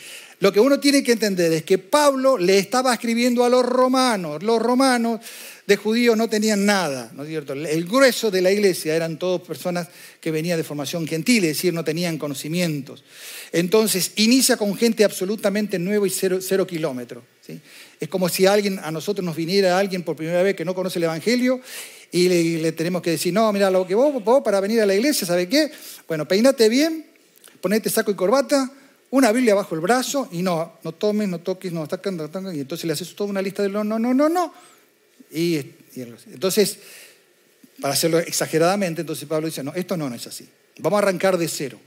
[0.40, 4.42] Lo que uno tiene que entender es que Pablo le estaba escribiendo a los romanos.
[4.42, 5.20] Los romanos
[5.66, 7.54] de judíos no tenían nada, ¿no es cierto?
[7.54, 9.88] El grueso de la iglesia eran todas personas
[10.20, 13.02] que venían de formación gentil, es decir, no tenían conocimientos.
[13.52, 17.24] Entonces, inicia con gente absolutamente nueva y cero, cero kilómetros.
[18.00, 20.98] Es como si alguien, a nosotros nos viniera alguien por primera vez que no conoce
[20.98, 21.60] el Evangelio
[22.12, 24.94] y le, tenemos que decir, no, mira, lo que vos, vos para venir a la
[24.94, 25.70] iglesia, ¿sabe qué?
[26.06, 27.06] Bueno, peinate bien,
[27.60, 28.70] ponete saco y corbata,
[29.10, 32.18] una Biblia bajo el brazo y no, no tomes, no toques, no sacan,
[32.54, 34.52] y entonces le haces toda una lista de no, no, no, no, no.
[35.34, 36.78] Y, entonces,
[37.80, 40.48] para hacerlo exageradamente, entonces Pablo dice, no, esto no, no es así.
[40.78, 41.78] Vamos a arrancar de cero.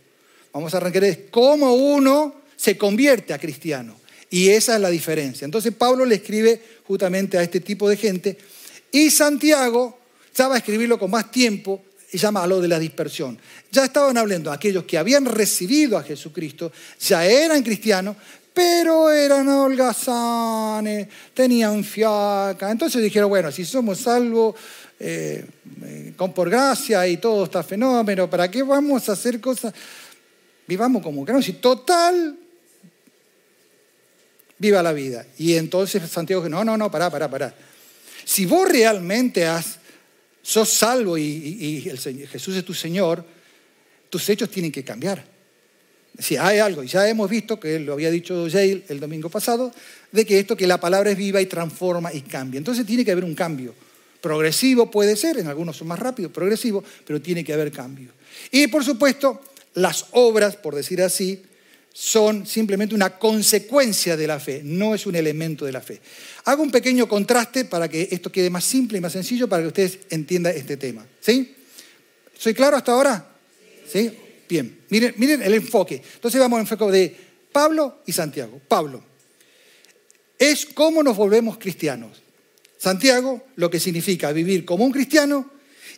[0.53, 3.99] Vamos a arrancar de cómo uno se convierte a cristiano.
[4.29, 5.45] Y esa es la diferencia.
[5.45, 8.37] Entonces Pablo le escribe justamente a este tipo de gente
[8.91, 9.97] y Santiago
[10.35, 13.37] ya va a escribirlo con más tiempo, y llama a lo de la dispersión.
[13.71, 18.15] Ya estaban hablando aquellos que habían recibido a Jesucristo, ya eran cristianos,
[18.57, 22.71] pero eran holgazanes, tenían fiaca.
[22.71, 24.55] Entonces dijeron, bueno, si somos salvos
[24.99, 25.45] eh,
[25.83, 29.75] eh, con por gracia y todo está fenómeno, ¿para qué vamos a hacer cosas?
[30.65, 32.35] Vivamos como no, si total,
[34.57, 35.27] viva la vida.
[35.37, 37.53] Y entonces Santiago dijo, no, no, no, pará, pará, pará.
[38.25, 39.77] Si vos realmente has,
[40.41, 41.91] sos salvo y,
[42.31, 43.23] Jesús es tu Señor,
[44.09, 45.36] tus hechos tienen que cambiar.
[46.19, 49.71] Si hay algo, y ya hemos visto, que lo había dicho Jail el domingo pasado,
[50.11, 52.57] de que esto, que la palabra es viva y transforma y cambia.
[52.57, 53.73] Entonces tiene que haber un cambio.
[54.21, 58.11] Progresivo puede ser, en algunos son más rápidos, progresivo, pero tiene que haber cambio.
[58.51, 59.41] Y por supuesto,
[59.75, 61.43] las obras, por decir así,
[61.93, 65.99] son simplemente una consecuencia de la fe, no es un elemento de la fe.
[66.45, 69.67] Hago un pequeño contraste para que esto quede más simple y más sencillo para que
[69.67, 71.05] ustedes entiendan este tema.
[71.19, 71.55] ¿Sí?
[72.37, 73.27] ¿Soy claro hasta ahora?
[73.91, 74.11] ¿Sí?
[74.47, 76.01] Bien, miren, el enfoque.
[76.15, 77.15] Entonces vamos al enfoque de
[77.51, 78.61] Pablo y Santiago.
[78.67, 79.03] Pablo,
[80.39, 82.21] es cómo nos volvemos cristianos.
[82.77, 85.49] Santiago, lo que significa vivir como un cristiano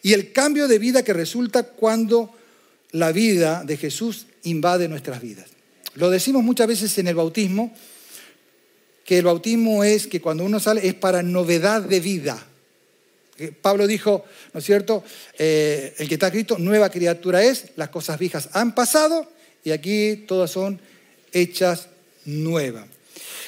[0.02, 2.34] y el cambio de vida que resulta cuando
[2.92, 5.48] la vida de Jesús invade nuestras vidas.
[5.96, 7.74] Lo decimos muchas veces en el bautismo,
[9.04, 12.46] que el bautismo es que cuando uno sale es para novedad de vida.
[13.40, 15.04] Eh, Pablo dijo, ¿no es cierto?
[15.38, 19.32] Eh, el que está escrito, nueva criatura es, las cosas viejas han pasado
[19.64, 20.80] y aquí todas son
[21.32, 21.88] hechas
[22.26, 22.86] nuevas.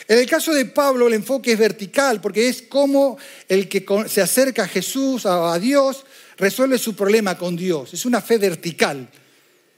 [0.07, 4.21] En el caso de Pablo el enfoque es vertical porque es como el que se
[4.21, 6.03] acerca a Jesús, a Dios,
[6.37, 7.93] resuelve su problema con Dios.
[7.93, 9.07] Es una fe vertical.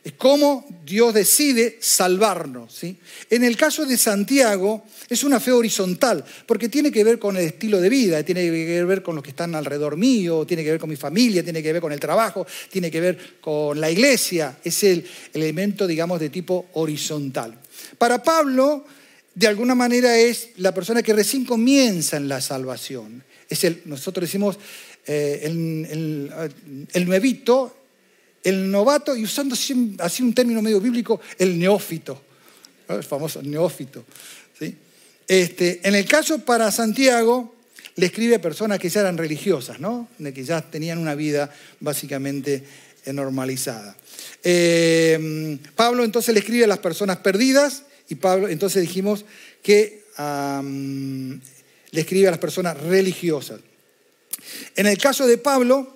[0.04, 2.74] Es cómo Dios decide salvarnos.
[2.74, 2.98] ¿sí?
[3.30, 7.46] En el caso de Santiago es una fe horizontal, porque tiene que ver con el
[7.46, 10.80] estilo de vida, tiene que ver con los que están alrededor mío, tiene que ver
[10.80, 14.58] con mi familia, tiene que ver con el trabajo, tiene que ver con la iglesia.
[14.62, 17.58] Es el elemento, digamos, de tipo horizontal.
[17.98, 18.84] Para Pablo,
[19.34, 23.24] de alguna manera es la persona que recién comienza en la salvación.
[23.48, 24.60] Es el, nosotros decimos,
[25.08, 26.30] eh, el,
[26.92, 27.83] el nuevito
[28.44, 29.56] el novato y usando
[30.00, 32.22] así un término medio bíblico, el neófito,
[32.90, 34.04] el famoso neófito.
[34.60, 34.76] ¿sí?
[35.28, 37.56] Este, en el caso para Santiago,
[37.96, 40.10] le escribe a personas que ya eran religiosas, ¿no?
[40.18, 42.64] de que ya tenían una vida básicamente
[43.06, 43.96] normalizada.
[44.44, 49.26] Eh, Pablo entonces le escribe a las personas perdidas y Pablo entonces dijimos
[49.62, 53.60] que le escribe a las personas religiosas.
[54.76, 55.93] En el caso de Pablo,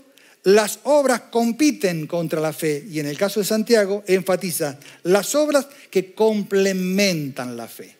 [0.47, 5.67] las obras compiten contra la fe y en el caso de Santiago enfatiza las obras
[5.91, 7.93] que complementan la fe.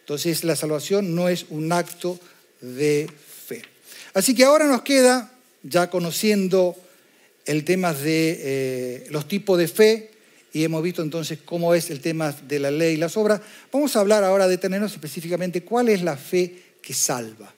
[0.00, 2.18] Entonces la salvación no es un acto
[2.60, 3.08] de
[3.46, 3.62] fe.
[4.14, 5.30] Así que ahora nos queda,
[5.62, 6.74] ya conociendo
[7.44, 10.10] el tema de eh, los tipos de fe,
[10.52, 13.94] y hemos visto entonces cómo es el tema de la ley y las obras, vamos
[13.94, 17.54] a hablar ahora, de tenernos específicamente cuál es la fe que salva,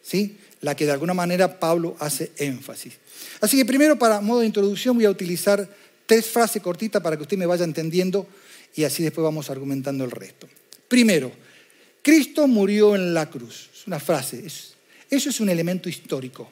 [0.00, 0.38] ¿sí?
[0.62, 2.94] la que de alguna manera Pablo hace énfasis.
[3.40, 5.68] Así que primero, para modo de introducción, voy a utilizar
[6.06, 8.26] tres frases cortitas para que usted me vaya entendiendo
[8.74, 10.48] y así después vamos argumentando el resto.
[10.88, 11.30] Primero,
[12.02, 13.70] Cristo murió en la cruz.
[13.74, 16.50] Es una frase, eso es un elemento histórico.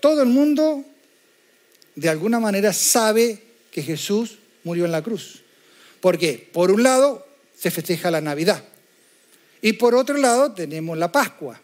[0.00, 0.84] Todo el mundo,
[1.94, 5.42] de alguna manera, sabe que Jesús murió en la cruz.
[6.00, 6.50] ¿Por qué?
[6.52, 7.26] Por un lado,
[7.58, 8.62] se festeja la Navidad.
[9.62, 11.58] Y por otro lado, tenemos la Pascua.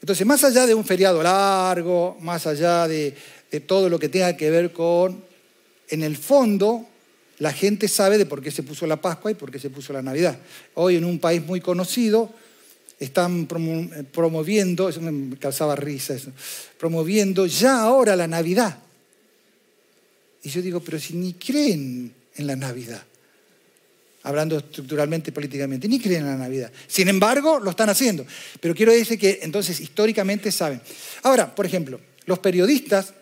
[0.00, 3.14] Entonces, más allá de un feriado largo, más allá de,
[3.66, 5.22] todo lo que tenga que ver con,
[5.88, 6.86] en el fondo,
[7.38, 9.92] la gente sabe de por qué se puso la Pascua y por qué se puso
[9.92, 10.36] la Navidad.
[10.74, 12.32] Hoy en un país muy conocido
[12.98, 13.46] están
[14.12, 16.30] promoviendo, eso me causaba risa eso,
[16.78, 18.78] promoviendo ya ahora la Navidad.
[20.42, 23.02] Y yo digo, pero si ni creen en la Navidad
[24.24, 26.72] hablando estructuralmente y políticamente, ni creen en la Navidad.
[26.86, 28.26] Sin embargo, lo están haciendo.
[28.58, 30.80] Pero quiero decir que entonces históricamente saben.
[31.22, 33.12] Ahora, por ejemplo, los periodistas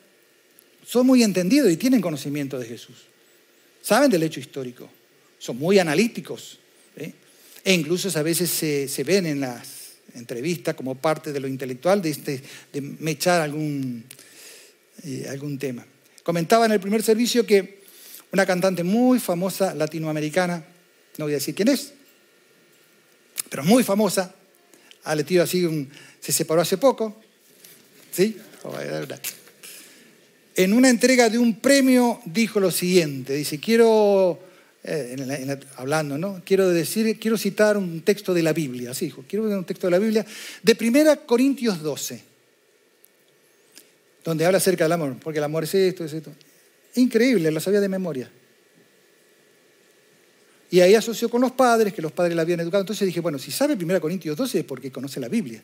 [0.86, 2.96] son muy entendidos y tienen conocimiento de Jesús.
[3.82, 4.88] Saben del hecho histórico.
[5.38, 6.60] Son muy analíticos.
[6.96, 7.12] ¿eh?
[7.64, 12.10] E incluso a veces se, ven en las entrevistas como parte de lo intelectual de,
[12.10, 12.42] este,
[13.00, 14.04] mechar algún,
[15.04, 15.84] eh, algún tema.
[16.22, 17.82] Comentaba en el primer servicio que
[18.30, 20.64] una cantante muy famosa latinoamericana,
[21.18, 21.92] no voy a decir quién es,
[23.48, 24.34] pero muy famosa,
[25.04, 25.88] ha letido así,
[26.20, 27.20] se separó hace poco,
[28.10, 28.36] ¿sí?
[30.54, 34.38] En una entrega de un premio dijo lo siguiente, dice, quiero,
[34.84, 36.42] eh, hablando, ¿no?
[36.44, 39.90] Quiero decir, quiero citar un texto de la Biblia, así dijo, quiero un texto de
[39.90, 40.24] la Biblia,
[40.62, 42.32] de 1 Corintios 12.
[44.24, 46.32] donde habla acerca del amor, porque el amor es esto, es esto.
[46.94, 48.30] Increíble, lo sabía de memoria.
[50.72, 52.80] Y ahí asoció con los padres, que los padres la habían educado.
[52.80, 55.62] Entonces dije, bueno, si sabe 1 Corintios 12 es porque conoce la Biblia.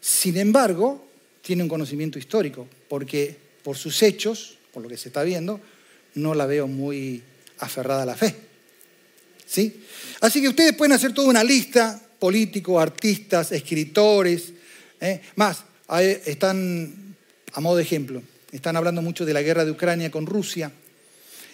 [0.00, 1.06] Sin embargo,
[1.42, 5.60] tiene un conocimiento histórico, porque por sus hechos, por lo que se está viendo,
[6.14, 7.22] no la veo muy
[7.58, 8.34] aferrada a la fe.
[9.44, 9.78] ¿Sí?
[10.22, 14.54] Así que ustedes pueden hacer toda una lista, políticos, artistas, escritores,
[15.02, 15.20] ¿eh?
[15.36, 15.64] más,
[16.24, 17.14] están,
[17.52, 18.22] a modo de ejemplo,
[18.52, 20.72] están hablando mucho de la guerra de Ucrania con Rusia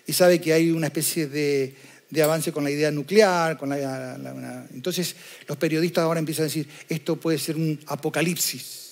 [0.06, 1.74] y sabe que hay una especie de,
[2.22, 3.56] avance con la idea nuclear.
[3.56, 5.14] Con la, entonces
[5.46, 8.88] los periodistas ahora empiezan a decir, esto puede ser un apocalipsis.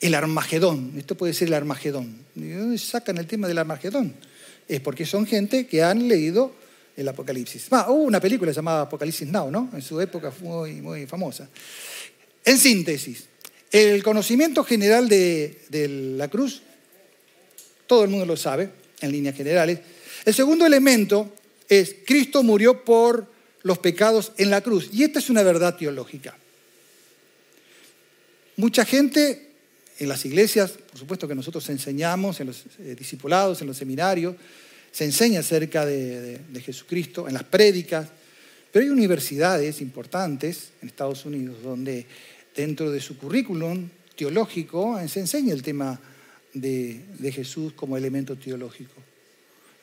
[0.00, 2.16] El Armagedón, esto puede ser el Armagedón.
[2.34, 4.14] ¿De dónde sacan el tema del Armagedón?
[4.68, 6.52] Es porque son gente que han leído
[6.96, 7.68] el Apocalipsis.
[7.70, 9.70] hubo una película llamada Apocalipsis Now, ¿no?
[9.72, 11.48] En su época fue muy, muy famosa.
[12.44, 13.24] En síntesis,
[13.70, 16.62] el conocimiento general de, de la cruz,
[17.86, 18.70] todo el mundo lo sabe,
[19.00, 19.80] en líneas generales.
[20.24, 21.32] El segundo elemento
[21.68, 23.26] es Cristo murió por
[23.62, 24.90] los pecados en la cruz.
[24.92, 26.36] Y esta es una verdad teológica.
[28.56, 29.48] Mucha gente
[29.98, 34.36] en las iglesias, por supuesto que nosotros enseñamos, en los eh, discipulados, en los seminarios,
[34.90, 38.08] se enseña acerca de, Jesucristo, en las prédicas,
[38.72, 42.06] pero hay universidades importantes en Estados Unidos donde
[42.54, 46.00] dentro de su currículum teológico se enseña el tema
[46.60, 48.94] de, Jesús como elemento teológico.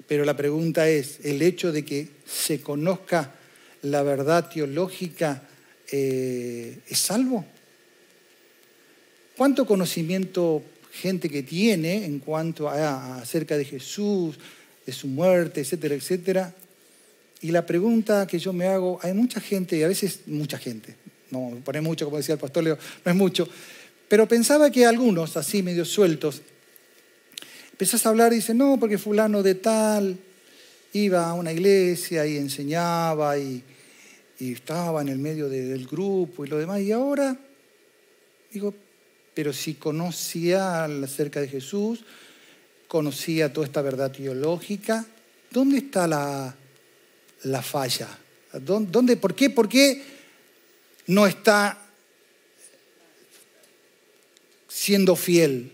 [0.07, 3.33] Pero la pregunta es, ¿el hecho de que se conozca
[3.81, 5.47] la verdad teológica
[5.91, 7.45] eh, es salvo?
[9.35, 14.37] ¿Cuánto conocimiento gente que tiene en cuanto a, acerca de Jesús,
[14.85, 16.55] de su muerte, etcétera, etcétera?
[17.41, 20.95] Y la pregunta que yo me hago, hay mucha gente, y a veces mucha gente,
[21.31, 23.47] no pone mucho, como decía el pastor Leo, no es mucho,
[24.07, 26.41] pero pensaba que algunos, así medio sueltos,
[27.75, 30.17] empezás a hablar y dices, no, porque fulano de tal
[30.93, 33.61] iba a una iglesia y enseñaba y,
[34.39, 36.79] estaba en el medio del grupo y lo demás.
[36.79, 37.37] Y ahora,
[38.49, 38.73] digo,
[39.33, 42.05] pero si conocía acerca de Jesús,
[42.87, 45.05] conocía toda esta verdad teológica,
[45.51, 46.55] ¿dónde está la,
[47.43, 48.07] la falla?
[48.53, 50.01] ¿Dónde, por, qué, ¿Por qué
[51.07, 51.77] no está
[54.69, 55.73] siendo fiel?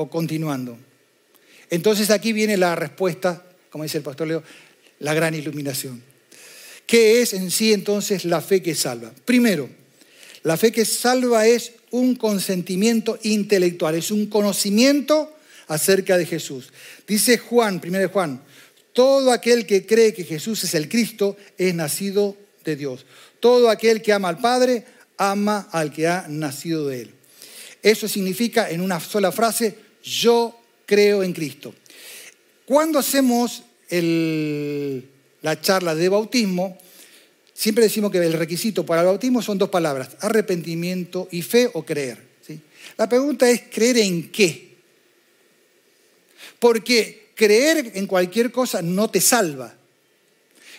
[0.00, 0.78] O continuando.
[1.68, 4.42] Entonces aquí viene la respuesta, como dice el pastor Leo,
[5.00, 6.02] la gran iluminación.
[6.86, 9.12] ¿Qué es en sí entonces la fe que salva?
[9.26, 9.68] Primero,
[10.42, 15.36] la fe que salva es un consentimiento intelectual, es un conocimiento
[15.68, 16.72] acerca de Jesús.
[17.06, 18.42] Dice Juan, primero Juan,
[18.94, 23.04] todo aquel que cree que Jesús es el Cristo es nacido de Dios.
[23.38, 24.84] Todo aquel que ama al Padre
[25.18, 27.10] ama al que ha nacido de él.
[27.82, 31.74] Eso significa en una sola frase, yo creo en Cristo.
[32.64, 36.78] Cuando hacemos la charla de bautismo,
[37.52, 41.84] siempre decimos que el requisito para el bautismo son dos palabras, arrepentimiento y fe o
[41.84, 42.30] creer.
[42.96, 44.76] La pregunta es, ¿creer en qué?
[46.58, 49.74] Porque creer en cualquier cosa no te salva.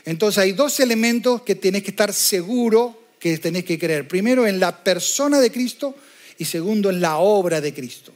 [0.06, 4.08] Entonces hay dos elementos que tenés que estar seguro que tenés que creer.
[4.08, 5.96] Primero en la persona de Cristo
[6.38, 8.14] y segundo en la obra de Cristo.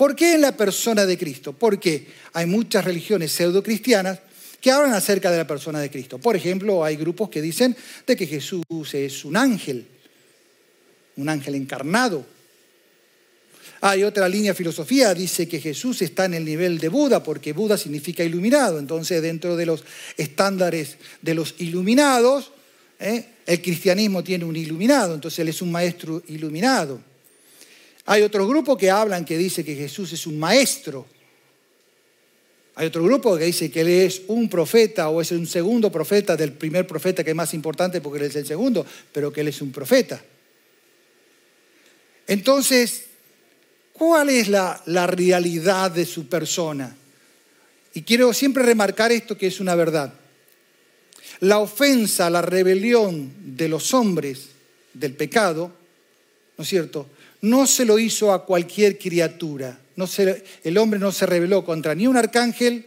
[0.00, 1.52] ¿Por qué en la persona de Cristo?
[1.52, 4.18] Porque hay muchas religiones pseudo-cristianas
[4.58, 6.16] que hablan acerca de la persona de Cristo.
[6.16, 7.76] Por ejemplo, hay grupos que dicen
[8.06, 9.86] de que Jesús es un ángel,
[11.16, 12.24] un ángel encarnado.
[13.82, 17.52] Hay otra línea de filosofía, dice que Jesús está en el nivel de Buda, porque
[17.52, 18.78] Buda significa iluminado.
[18.78, 19.84] Entonces, dentro de los
[20.16, 22.52] estándares de los iluminados,
[22.98, 23.22] ¿eh?
[23.44, 27.09] el cristianismo tiene un iluminado, entonces él es un maestro iluminado.
[28.06, 31.06] Hay otro grupo que hablan que dice que Jesús es un maestro.
[32.76, 36.36] Hay otro grupo que dice que él es un profeta o es un segundo profeta
[36.36, 39.48] del primer profeta que es más importante porque él es el segundo, pero que él
[39.48, 40.22] es un profeta.
[42.26, 43.06] Entonces,
[43.92, 46.96] ¿cuál es la, la realidad de su persona?
[47.92, 50.14] Y quiero siempre remarcar esto que es una verdad.
[51.40, 54.48] La ofensa, la rebelión de los hombres
[54.94, 55.72] del pecado,
[56.56, 57.06] ¿no es cierto?
[57.42, 59.78] No se lo hizo a cualquier criatura.
[60.64, 62.86] El hombre no se rebeló contra ni un arcángel,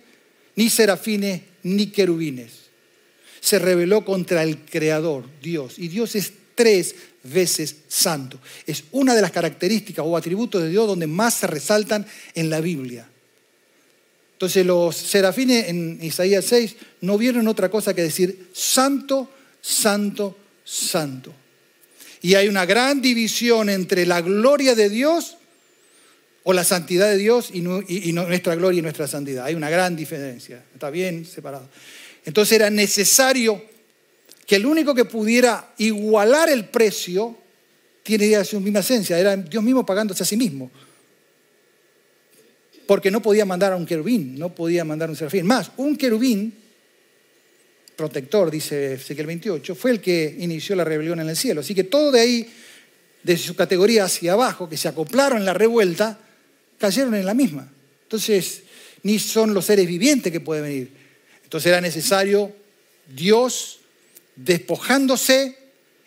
[0.56, 2.52] ni serafines, ni querubines.
[3.40, 5.78] Se rebeló contra el Creador, Dios.
[5.78, 8.40] Y Dios es tres veces santo.
[8.66, 12.62] Es una de las características o atributos de Dios donde más se resaltan en la
[12.62, 13.08] Biblia.
[14.34, 19.30] Entonces los serafines en Isaías 6 no vieron otra cosa que decir santo,
[19.62, 21.34] santo, santo.
[22.24, 25.36] Y hay una gran división entre la gloria de Dios
[26.44, 29.44] o la santidad de Dios y, nuestra gloria y nuestra santidad.
[29.44, 31.68] Hay una gran diferencia, está bien separado.
[32.24, 33.62] Entonces era necesario
[34.48, 37.38] que el único que pudiera igualar el precio
[38.04, 40.72] tiene su misma esencia, era Dios mismo pagándose a sí mismo.
[42.88, 45.46] Porque no podía mandar a un querubín, no podía mandar a un serafín.
[45.46, 46.54] Más, un querubín,
[47.96, 51.62] protector, dice Ezequiel 28, fue el que inició la rebelión en el cielo.
[51.62, 52.54] Así que todo de ahí,
[53.24, 56.20] desde su categoría hacia abajo, que se acoplaron en la revuelta,
[56.78, 57.72] cayeron en la misma.
[58.04, 58.64] Entonces,
[59.04, 60.92] ni son los seres vivientes que pueden venir.
[61.44, 62.52] Entonces era necesario
[63.08, 63.80] Dios
[64.36, 65.58] despojándose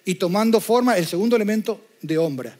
[0.05, 2.53] y tomando forma el segundo elemento de hombre.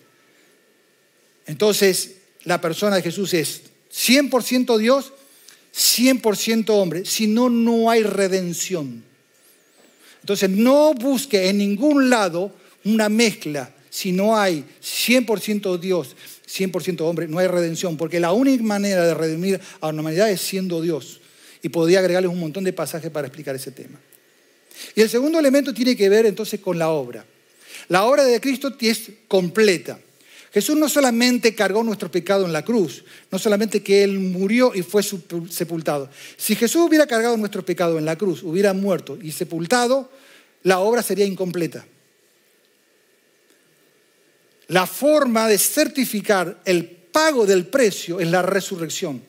[1.47, 3.63] Entonces, la persona de Jesús es
[3.93, 5.13] 100% Dios,
[5.75, 7.05] 100% hombre.
[7.05, 9.05] Si no, no hay redención.
[10.27, 12.51] Entonces, no busque en ningún lado
[12.83, 13.73] una mezcla.
[13.89, 16.17] Si no hay 100% Dios,
[16.49, 20.41] 100% hombre, no hay redención, porque la única manera de redimir a la humanidad es
[20.41, 21.21] siendo Dios.
[21.63, 24.01] Y podría agregarles un montón de pasajes para explicar ese tema.
[24.97, 27.25] Y el segundo elemento tiene que ver entonces con la obra.
[27.87, 30.01] La obra de Cristo es completa.
[30.57, 34.81] Jesús no solamente cargó nuestro pecado en la cruz, no solamente que Él murió y
[34.81, 36.09] fue sepultado.
[36.39, 40.11] Si Jesús hubiera cargado nuestro pecado en la cruz, hubiera muerto y sepultado,
[40.63, 41.85] la obra sería incompleta.
[44.69, 49.21] La forma de certificar el pago del precio es la resurrección.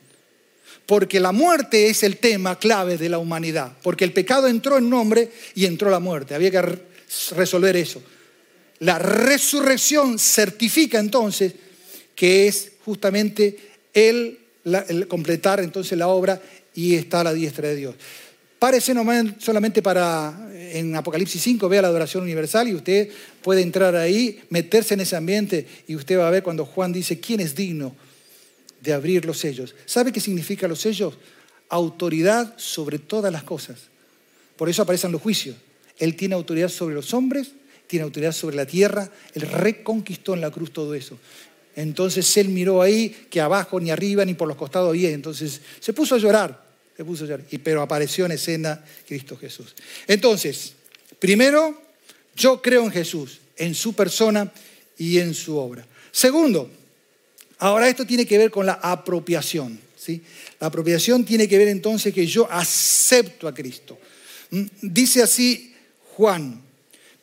[0.86, 3.74] Porque la muerte es el tema clave de la humanidad.
[3.84, 6.36] Porque el pecado entró en nombre y entró la muerte.
[6.36, 6.80] Había que
[7.36, 8.02] resolver eso.
[8.80, 11.54] La resurrección certifica entonces
[12.16, 13.58] que es justamente
[13.94, 14.40] el,
[15.08, 16.42] completar entonces la obra
[16.74, 17.96] y está a la diestra de Dios.
[18.94, 23.10] Nomás solamente para, en Apocalipsis 5, vea la adoración universal y usted
[23.44, 27.20] puede entrar ahí, meterse en ese ambiente y usted va a ver cuando Juan dice,
[27.20, 27.96] ¿quién es digno
[28.82, 29.76] de abrir los sellos?
[29.86, 31.18] ¿Sabe qué significa los sellos?
[31.70, 33.78] Autoridad sobre todas las cosas.
[34.56, 35.56] Por eso aparecen los juicios.
[36.00, 37.52] Él tiene autoridad sobre los hombres,
[37.88, 41.18] tiene autoridad sobre la tierra, Él reconquistó en la cruz todo eso.
[41.76, 45.10] Entonces Él miró ahí que abajo, ni arriba, ni por los costados había.
[45.10, 46.68] Entonces se puso a llorar
[46.98, 49.76] se puso a Y, pero apareció en escena Cristo Jesús.
[50.08, 50.74] Entonces,
[51.20, 51.80] primero,
[52.36, 54.52] yo creo en Jesús, en su persona
[54.98, 55.86] y en su obra.
[56.12, 56.72] Segundo,
[57.60, 59.80] ahora esto tiene que ver con la apropiación.
[59.96, 60.24] ¿sí?
[60.60, 64.00] La apropiación tiene que ver entonces que yo acepto a Cristo.
[64.50, 64.64] ¿Mm?
[64.82, 65.76] Dice así
[66.16, 66.64] Juan,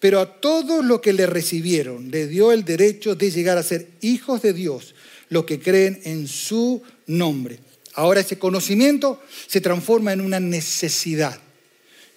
[0.05, 3.89] pero a todos los que le recibieron le dio el derecho de llegar a ser
[4.03, 4.95] hijos de Dios,
[5.31, 7.59] los que creen en su nombre.
[7.95, 11.41] Ahora ese conocimiento se transforma en una necesidad.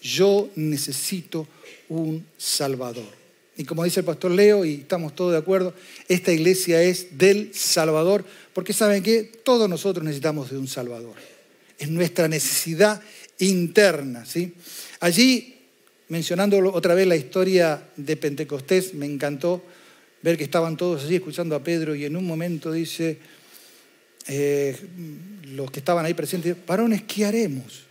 [0.01, 1.47] Yo necesito
[1.87, 3.07] un Salvador.
[3.55, 5.73] Y como dice el pastor Leo, y estamos todos de acuerdo,
[6.09, 11.15] esta iglesia es del Salvador, porque saben que todos nosotros necesitamos de un Salvador.
[11.79, 13.01] Es nuestra necesidad
[13.39, 14.25] interna.
[14.25, 14.55] ¿sí?
[14.99, 15.56] Allí,
[16.09, 19.63] mencionando otra vez la historia de Pentecostés, me encantó
[20.21, 23.19] ver que estaban todos allí escuchando a Pedro y en un momento dice,
[24.27, 24.75] eh,
[25.53, 27.83] los que estaban ahí presentes, varones, ¿qué haremos?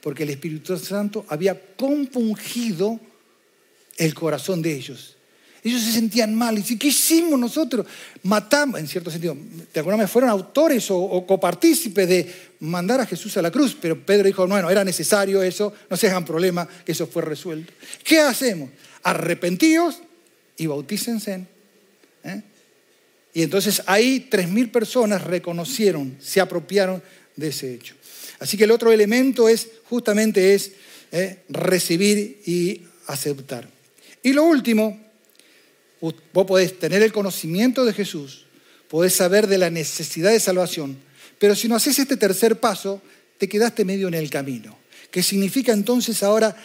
[0.00, 3.00] Porque el Espíritu Santo había compungido
[3.96, 5.16] el corazón de ellos.
[5.62, 6.58] Ellos se sentían mal.
[6.58, 7.86] Y ¿qué hicimos nosotros?
[8.22, 9.36] Matamos, en cierto sentido,
[9.72, 10.10] ¿te acuerdas?
[10.10, 13.76] Fueron autores o, copartícipes de mandar a Jesús a la cruz.
[13.80, 17.72] Pero Pedro dijo, bueno, era necesario eso, no se hagan problema, que eso fue resuelto.
[18.02, 18.70] ¿Qué hacemos?
[19.02, 20.00] Arrepentíos
[20.56, 21.46] y bautícense.
[22.24, 22.42] ¿eh?
[23.34, 27.02] Y entonces ahí 3.000 personas reconocieron, se apropiaron
[27.36, 27.94] de ese hecho.
[28.38, 30.72] Así que el otro elemento es justamente es
[31.12, 33.68] eh, recibir y aceptar.
[34.22, 35.09] Y lo último,
[36.00, 38.46] vos podés tener el conocimiento de Jesús,
[38.88, 40.98] podés saber de la necesidad de salvación,
[41.38, 43.00] pero si no haces este tercer paso,
[43.38, 44.78] te quedaste medio en el camino.
[45.10, 46.56] ¿Qué significa entonces ahora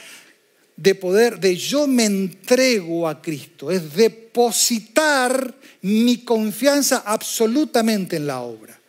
[0.78, 8.42] de poder, de yo me entrego a Cristo, es depositar mi confianza absolutamente en la
[8.42, 8.80] obra.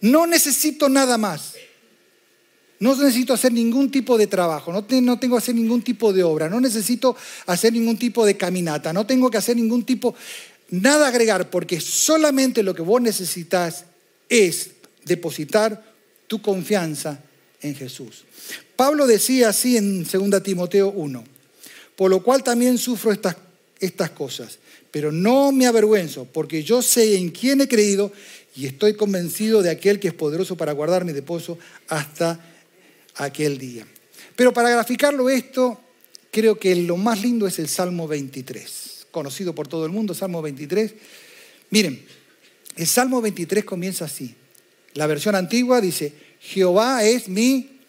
[0.00, 1.54] No necesito nada más.
[2.80, 6.48] No necesito hacer ningún tipo de trabajo, no, tengo que hacer ningún tipo de obra,
[6.48, 7.16] no necesito
[7.46, 10.14] hacer ningún tipo de caminata, no tengo que hacer ningún tipo,
[10.70, 13.84] nada agregar, porque solamente lo que vos necesitas
[14.28, 14.70] es
[15.04, 15.82] depositar
[16.28, 17.20] tu confianza
[17.62, 18.24] en Jesús.
[18.76, 21.24] Pablo decía así en 2 Timoteo 1,
[21.96, 23.36] por lo cual también sufro estas,
[23.80, 24.58] estas cosas,
[24.92, 28.12] pero no me avergüenzo, porque yo sé en quién he creído
[28.54, 31.58] y estoy convencido de aquel que es poderoso para guardar mi depósito
[31.88, 32.40] hasta
[33.18, 33.86] aquel día.
[34.34, 35.80] Pero para graficarlo esto,
[36.30, 40.40] creo que lo más lindo es el Salmo 23, conocido por todo el mundo, Salmo
[40.40, 40.94] 23.
[41.70, 42.04] Miren,
[42.76, 44.34] El Salmo 23 comienza así.
[44.94, 47.80] La versión antigua dice, Jehová es mi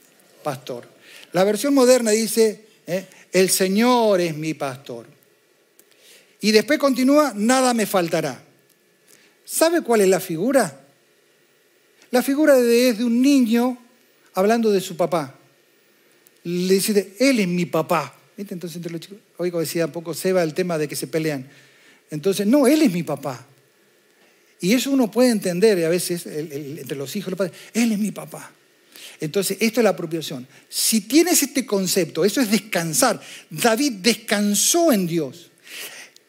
[0.44, 0.90] pastor.
[1.32, 5.06] La versión moderna dice, eh, el Señor es mi pastor.
[6.42, 8.44] Y después continúa, nada me faltará.
[9.46, 10.82] ¿Sabe cuál es la figura?
[12.12, 13.78] La figura es de un niño
[14.34, 15.36] hablando de su papá.
[16.44, 18.16] Le dice, él es mi papá.
[18.38, 21.50] Entonces, entre los chicos, hoy decía un poco Seba el tema de que se pelean.
[22.10, 23.46] Entonces, no, él es mi papá.
[24.62, 28.12] Y eso uno puede entender a veces entre los hijos, los padres, él es mi
[28.12, 28.52] papá.
[29.22, 30.48] Entonces, esto es la apropiación.
[30.70, 33.22] Si tienes este concepto, eso es descansar.
[33.50, 35.52] David descansó en Dios.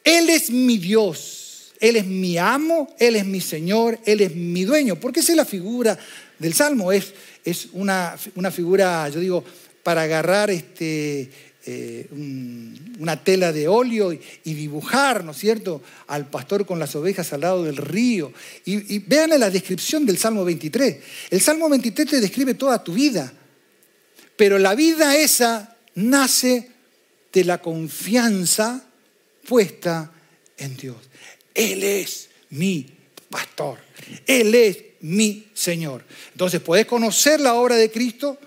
[0.03, 4.65] Él es mi Dios, Él es mi amo, Él es mi Señor, Él es mi
[4.65, 4.97] dueño.
[4.97, 5.99] Porque esa es la figura
[6.39, 7.13] del Salmo, es,
[7.45, 9.45] es una, una figura, yo digo,
[9.83, 11.31] para agarrar este,
[11.67, 12.07] eh,
[12.99, 17.43] una tela de óleo y, dibujar, ¿no es cierto?, al pastor con las ovejas al
[17.43, 18.33] lado del río.
[18.65, 20.97] Y, y vean la descripción del Salmo 23.
[21.31, 23.33] El Salmo 23 te describe toda tu vida,
[24.37, 26.71] pero la vida esa nace
[27.33, 28.85] de la confianza
[29.47, 30.13] puesta
[30.57, 30.97] en Dios.
[31.55, 32.87] Él es mi
[33.29, 33.79] pastor,
[34.27, 36.05] Él es mi Señor.
[36.33, 38.39] Entonces, podés conocer la obra de Cristo,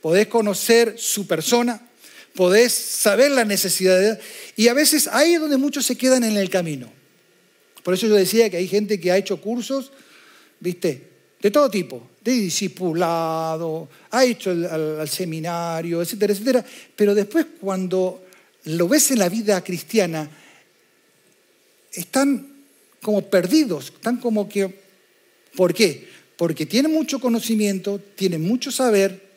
[0.00, 1.80] podés conocer su persona,
[2.34, 4.18] podés saber la necesidad.
[4.56, 6.90] Y a veces ahí es donde muchos se quedan en el camino.
[7.82, 9.92] Por eso yo decía que hay gente que ha hecho cursos,
[10.58, 11.08] viste,
[11.40, 16.64] de todo tipo, de discipulado, ha hecho el, seminario, etcétera, etcétera.
[16.94, 18.24] Pero después cuando
[18.64, 20.28] lo ves en la vida cristiana,
[21.92, 22.46] están
[23.00, 24.89] como perdidos, están como que...
[25.56, 26.08] ¿Por qué?
[26.36, 29.30] Porque tienen mucho conocimiento, tienen mucho saber,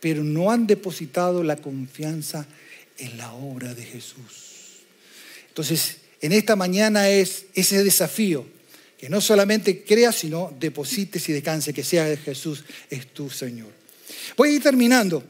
[0.00, 2.46] pero no han depositado la confianza
[2.98, 4.84] en la obra de Jesús.
[5.48, 8.46] Entonces, en esta mañana es ese desafío,
[8.96, 13.68] que no solamente creas, sino deposites y descanse, que sea Jesús es tu Señor.
[14.36, 15.22] Voy a ir terminando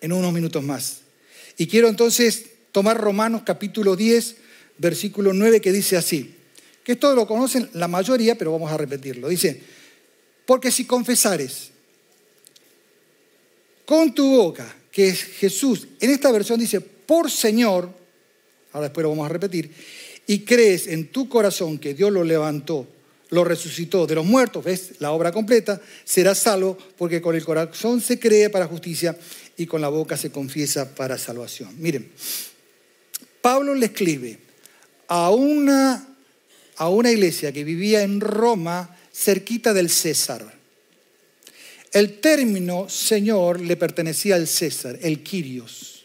[0.00, 1.00] en unos minutos más.
[1.56, 4.36] Y quiero entonces tomar Romanos capítulo 10,
[4.78, 6.34] versículo 9, que dice así,
[6.84, 9.28] que esto lo conocen la mayoría, pero vamos a repetirlo.
[9.28, 9.60] Dice,
[10.46, 11.70] porque si confesares
[13.86, 17.90] con tu boca, que es Jesús, en esta versión dice por Señor,
[18.72, 19.72] ahora después lo vamos a repetir,
[20.26, 22.86] y crees en tu corazón que Dios lo levantó,
[23.30, 28.00] lo resucitó de los muertos, ves la obra completa, serás salvo porque con el corazón
[28.00, 29.16] se cree para justicia
[29.56, 31.74] y con la boca se confiesa para salvación.
[31.78, 32.10] Miren,
[33.40, 34.38] Pablo le escribe
[35.08, 36.13] a una,
[36.76, 40.52] a una iglesia que vivía en Roma cerquita del César.
[41.92, 46.04] El término Señor le pertenecía al César, el Quirios.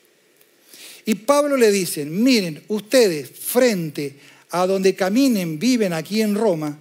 [1.05, 4.15] Y Pablo le dice, miren, ustedes frente
[4.51, 6.77] a donde caminen, viven aquí en Roma,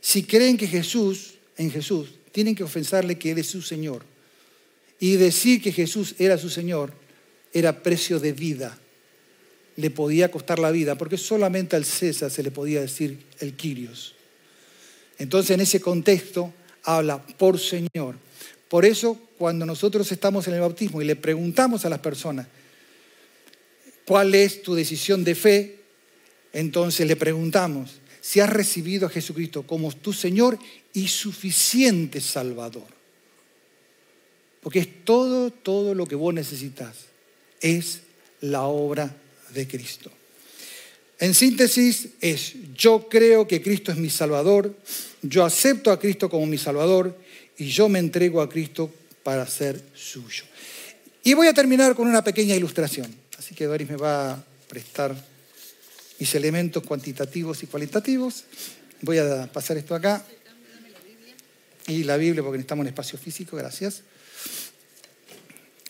[0.00, 4.04] si creen que Jesús, en Jesús, tienen que ofensarle que Él es su Señor.
[4.98, 6.92] Y decir que Jesús era su Señor
[7.52, 8.78] era precio de vida.
[9.78, 14.14] Le podía costar la vida, porque solamente al César se le podía decir el Quirios.
[15.18, 16.52] Entonces, en ese contexto,
[16.82, 18.16] habla por Señor.
[18.68, 22.46] Por eso, cuando nosotros estamos en el bautismo y le preguntamos a las personas,
[24.04, 25.78] ¿cuál es tu decisión de fe?
[26.52, 30.58] Entonces le preguntamos si has recibido a Jesucristo como tu Señor
[30.92, 32.88] y suficiente Salvador.
[34.60, 36.96] Porque es todo, todo lo que vos necesitas.
[37.60, 38.02] Es
[38.40, 39.14] la obra
[39.52, 40.10] de Cristo.
[41.18, 44.76] En síntesis es, yo creo que Cristo es mi Salvador,
[45.22, 47.16] yo acepto a Cristo como mi Salvador
[47.56, 48.92] y yo me entrego a Cristo
[49.24, 50.44] para ser suyo.
[51.24, 53.12] Y voy a terminar con una pequeña ilustración.
[53.36, 55.14] Así que Doris me va a prestar
[56.18, 58.44] mis elementos cuantitativos y cualitativos.
[59.02, 60.24] Voy a pasar esto acá.
[61.88, 64.02] Y la Biblia, porque necesitamos un espacio físico, gracias.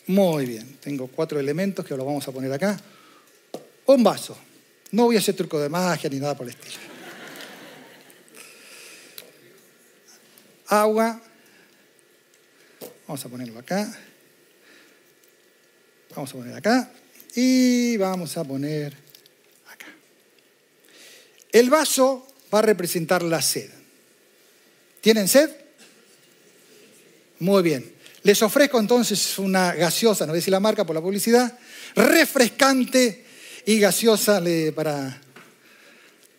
[0.06, 2.80] Muy bien, tengo cuatro elementos que los vamos a poner acá.
[3.88, 4.36] Un vaso.
[4.90, 6.76] No voy a hacer truco de magia ni nada por el estilo.
[10.66, 11.18] Agua.
[13.06, 13.98] Vamos a ponerlo acá.
[16.14, 16.92] Vamos a poner acá.
[17.34, 18.92] Y vamos a poner
[19.72, 19.86] acá.
[21.50, 23.70] El vaso va a representar la sed.
[25.00, 25.50] ¿Tienen sed?
[27.38, 27.90] Muy bien.
[28.22, 31.58] Les ofrezco entonces una gaseosa, no voy a decir la marca por la publicidad,
[31.94, 33.27] refrescante
[33.68, 34.42] y gaseosa
[34.74, 35.20] para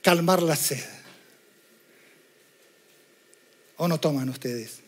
[0.01, 0.83] calmar la sed.
[3.77, 4.79] ¿O no toman ustedes?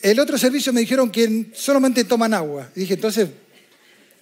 [0.00, 2.70] El otro servicio me dijeron que solamente toman agua.
[2.76, 3.28] Y dije, entonces,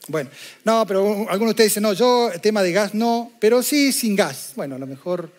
[0.09, 0.31] bueno,
[0.65, 4.17] no, pero algunos de ustedes dicen, no, yo, tema de gas no, pero sí sin
[4.17, 4.53] gas.
[4.57, 5.31] Bueno, a lo mejor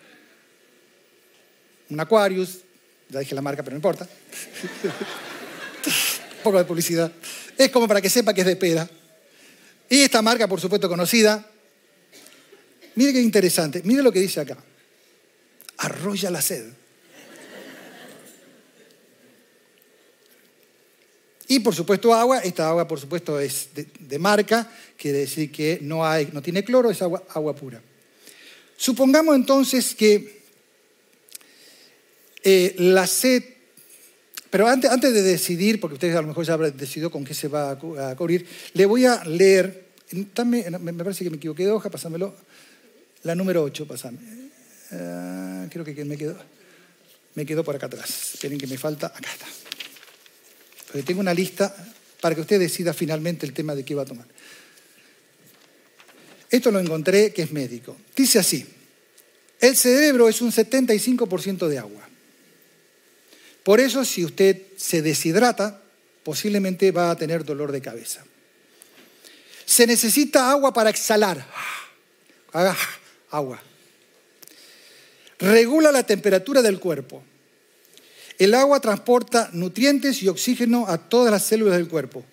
[1.90, 2.60] un Aquarius,
[3.08, 4.06] ya dije la marca, pero no importa.
[5.86, 7.10] un poco de publicidad.
[7.58, 8.88] Es como para que sepa que es de pera.
[9.88, 11.48] Y esta marca, por supuesto, conocida.
[12.96, 13.82] Mire qué interesante.
[13.84, 14.56] Mire lo que dice acá.
[15.78, 16.66] Arrolla la sed.
[21.48, 26.04] Y por supuesto agua, esta agua por supuesto es de, marca, quiere decir que no,
[26.04, 27.80] hay, no tiene cloro, es agua, pura.
[28.76, 30.42] Supongamos entonces que
[32.42, 33.44] eh, la sed,
[34.50, 37.48] pero antes, de decidir, porque ustedes a lo mejor ya habrán decidido con qué se
[37.48, 42.34] va a, cubrir, le voy a leer, me parece que me equivoqué de hoja, pásamelo,
[43.22, 44.18] la número 8, pasame.
[44.92, 46.36] Ah, creo que me quedó,
[47.34, 48.34] me quedó por acá atrás.
[48.34, 49.46] Esperen que me falta, acá está
[51.02, 51.74] tengo una lista
[52.20, 54.26] para que usted decida finalmente el tema de qué va a tomar.
[56.50, 57.96] Esto lo encontré que es médico.
[58.14, 58.64] Dice así,
[59.60, 62.05] el cerebro es un 75% de agua.
[63.66, 65.82] Por eso si usted se deshidrata,
[66.22, 68.22] posiblemente va a tener dolor de cabeza.
[69.64, 71.44] Se necesita agua para exhalar.
[73.28, 73.60] Agua.
[75.40, 77.24] Regula la temperatura del cuerpo.
[78.38, 82.24] El agua transporta nutrientes y oxígeno a todas las células del cuerpo.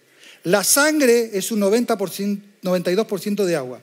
[0.43, 3.81] La sangre es un 92% de agua.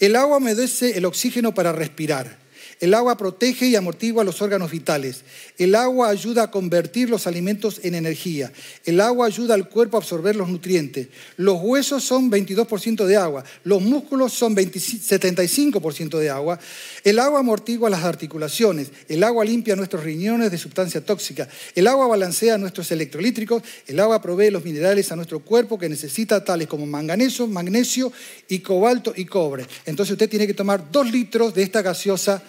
[0.00, 2.43] El agua humedece el oxígeno para respirar.
[2.80, 5.22] El agua protege y amortigua los órganos vitales.
[5.58, 8.52] El agua ayuda a convertir los alimentos en energía.
[8.84, 11.08] El agua ayuda al cuerpo a absorber los nutrientes.
[11.36, 13.44] Los huesos son 22% de agua.
[13.62, 16.58] Los músculos son 75% de agua.
[17.04, 18.90] El agua amortigua las articulaciones.
[19.08, 21.48] El agua limpia nuestros riñones de sustancia tóxica.
[21.74, 23.62] El agua balancea nuestros electrolítricos.
[23.86, 28.12] El agua provee los minerales a nuestro cuerpo que necesita, tales como manganeso, magnesio
[28.48, 29.66] y cobalto y cobre.
[29.86, 32.42] Entonces usted tiene que tomar dos litros de esta gaseosa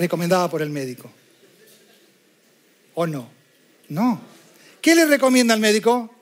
[0.00, 1.10] recomendada por el médico.
[2.94, 3.30] ¿O no?
[3.90, 4.20] No.
[4.80, 6.12] ¿Qué le recomienda el médico?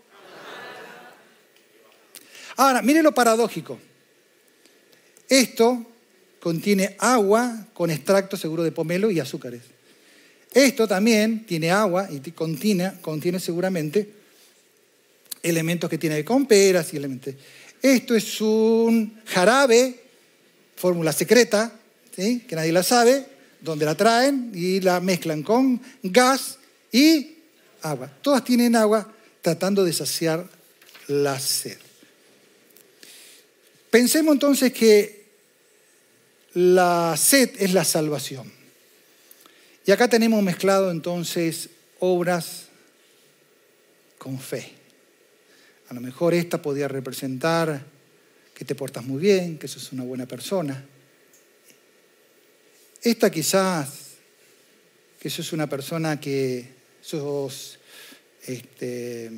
[2.57, 3.79] Ahora, mire lo paradójico.
[5.29, 5.87] Esto
[6.41, 9.62] contiene agua con extracto seguro de pomelo y azúcares.
[10.53, 14.12] Esto también tiene agua y contiene, contiene seguramente
[15.41, 17.35] elementos que tiene con peras y elementos.
[17.81, 20.01] Esto es un jarabe,
[20.74, 21.79] fórmula secreta,
[22.16, 22.41] ¿sí?
[22.49, 26.59] que nadie la sabe, donde la traen y la mezclan con gas
[26.93, 27.37] y
[27.83, 28.11] agua.
[28.23, 30.49] Todas tienen agua tratando de saciar
[31.09, 31.79] la sed.
[33.91, 35.25] Pensemos entonces que
[36.55, 38.53] la sed es la salvación.
[39.87, 42.67] Y acá tenemos mezclado entonces obras
[44.19, 44.73] con fe.
[45.89, 47.83] A lo mejor esta podría representar
[48.55, 50.85] que te portas muy bien, que sos una buena persona
[53.03, 53.88] esta quizás,
[55.20, 56.68] que sos una persona que
[57.01, 57.78] sos,
[58.46, 59.30] este,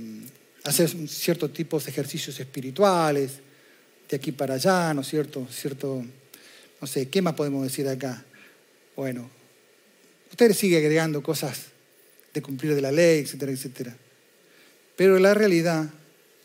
[1.07, 3.41] ciertos tipos de ejercicios espirituales,
[4.09, 5.47] de aquí para allá, ¿no es cierto?
[5.51, 6.05] cierto?
[6.81, 8.25] No sé, ¿qué más podemos decir acá?
[8.97, 9.31] Bueno,
[10.31, 11.67] usted sigue agregando cosas
[12.33, 13.97] de cumplir de la ley, etcétera, etcétera.
[14.97, 15.89] Pero la realidad,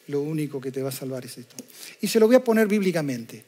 [0.08, 1.56] lo único que te va a salvar es esto.
[2.02, 3.44] Y se lo voy a poner bíblicamente.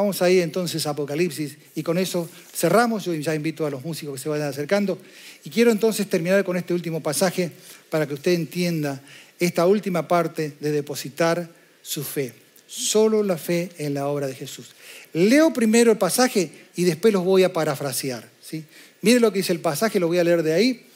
[0.00, 3.04] Vamos ahí entonces a Apocalipsis y con eso cerramos.
[3.04, 4.98] Yo ya invito a los músicos que se vayan acercando.
[5.44, 7.52] Y quiero entonces terminar con este último pasaje
[7.90, 9.02] para que usted entienda
[9.38, 11.50] esta última parte de depositar
[11.82, 12.32] su fe.
[12.66, 14.70] Solo la fe en la obra de Jesús.
[15.12, 18.26] Leo primero el pasaje y después los voy a parafrasear.
[18.40, 18.64] ¿sí?
[19.02, 20.86] Mire lo que dice el pasaje, lo voy a leer de ahí.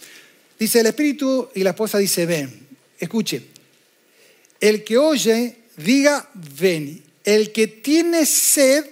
[0.59, 2.51] Dice el Espíritu y la esposa dice, ven.
[2.99, 3.43] Escuche,
[4.61, 6.27] el que oye, diga,
[6.59, 8.85] ven el que tiene sed,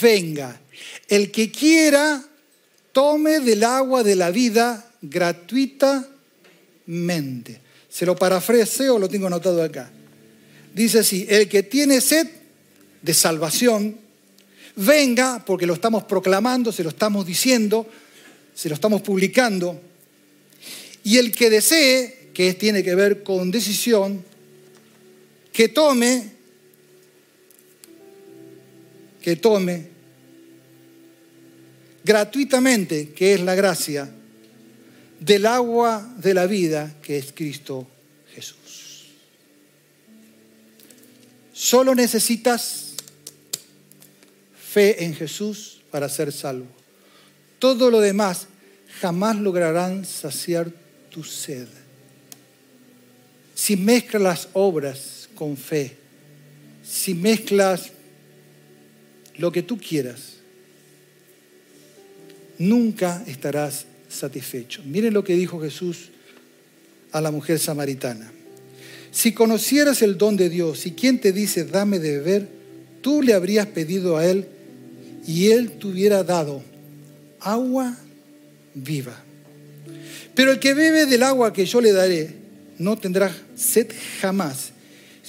[0.00, 0.60] venga.
[1.08, 2.24] El que quiera,
[2.92, 7.60] tome del agua de la vida gratuitamente.
[7.88, 9.90] Se lo parafraseo, lo tengo anotado acá.
[10.74, 12.26] Dice así, el que tiene sed
[13.02, 13.96] de salvación,
[14.76, 17.86] venga, porque lo estamos proclamando, se lo estamos diciendo,
[18.54, 19.80] se lo estamos publicando.
[21.04, 24.24] Y el que desee, que tiene que ver con decisión,
[25.52, 26.33] que tome,
[29.24, 29.88] que tome
[32.04, 34.10] gratuitamente, que es la gracia,
[35.18, 37.86] del agua de la vida que es Cristo
[38.34, 39.06] Jesús.
[41.54, 42.92] Solo necesitas
[44.54, 46.66] fe en Jesús para ser salvo.
[47.58, 48.46] Todo lo demás
[49.00, 50.70] jamás lograrán saciar
[51.08, 51.66] tu sed.
[53.54, 55.96] Si mezclas las obras con fe,
[56.86, 57.93] si mezclas
[59.36, 60.34] lo que tú quieras,
[62.58, 64.82] nunca estarás satisfecho.
[64.84, 66.10] Miren lo que dijo Jesús
[67.12, 68.30] a la mujer samaritana.
[69.10, 72.48] Si conocieras el don de Dios y quien te dice, dame de beber,
[73.00, 74.46] tú le habrías pedido a él
[75.26, 76.62] y él te hubiera dado
[77.40, 77.96] agua
[78.74, 79.22] viva.
[80.34, 82.34] Pero el que bebe del agua que yo le daré
[82.78, 83.86] no tendrá sed
[84.20, 84.72] jamás,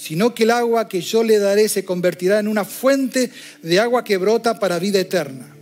[0.06, 3.28] sino que el agua que yo le daré se convertirá en una fuente
[3.60, 5.52] de agua que brota para vida eterna.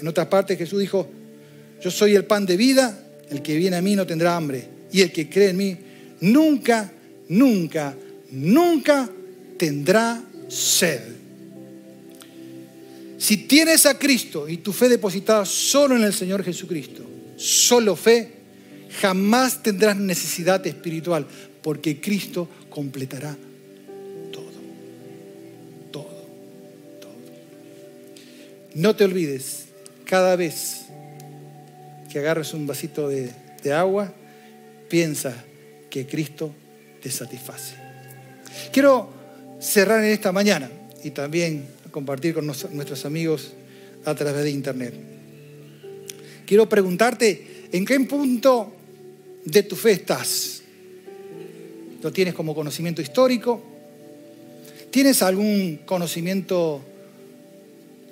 [0.00, 1.08] En otras partes Jesús dijo,
[1.80, 2.98] yo soy el pan de vida,
[3.30, 5.76] el que viene a mí no tendrá hambre, y el que cree en mí
[6.22, 6.90] nunca,
[7.28, 7.94] nunca,
[8.32, 9.08] nunca
[9.56, 11.00] tendrá sed.
[13.16, 18.28] Si tienes a Cristo y tu fe depositada solo en el Señor Jesucristo, solo fe,
[19.00, 21.28] jamás tendrás necesidad espiritual,
[21.62, 23.36] porque Cristo completará
[28.74, 29.66] No te olvides,
[30.04, 30.86] cada vez
[32.10, 33.30] que agarres un vasito de,
[33.62, 34.12] de agua,
[34.88, 35.34] piensa
[35.90, 36.52] que Cristo
[37.02, 37.74] te satisface.
[38.72, 39.10] Quiero
[39.60, 40.70] cerrar en esta mañana
[41.04, 43.52] y también compartir con nuestros amigos
[44.04, 44.94] a través de internet.
[46.46, 48.72] Quiero preguntarte, ¿en qué punto
[49.44, 50.62] de tu fe estás?
[52.02, 53.62] ¿Lo tienes como conocimiento histórico?
[54.90, 56.82] ¿Tienes algún conocimiento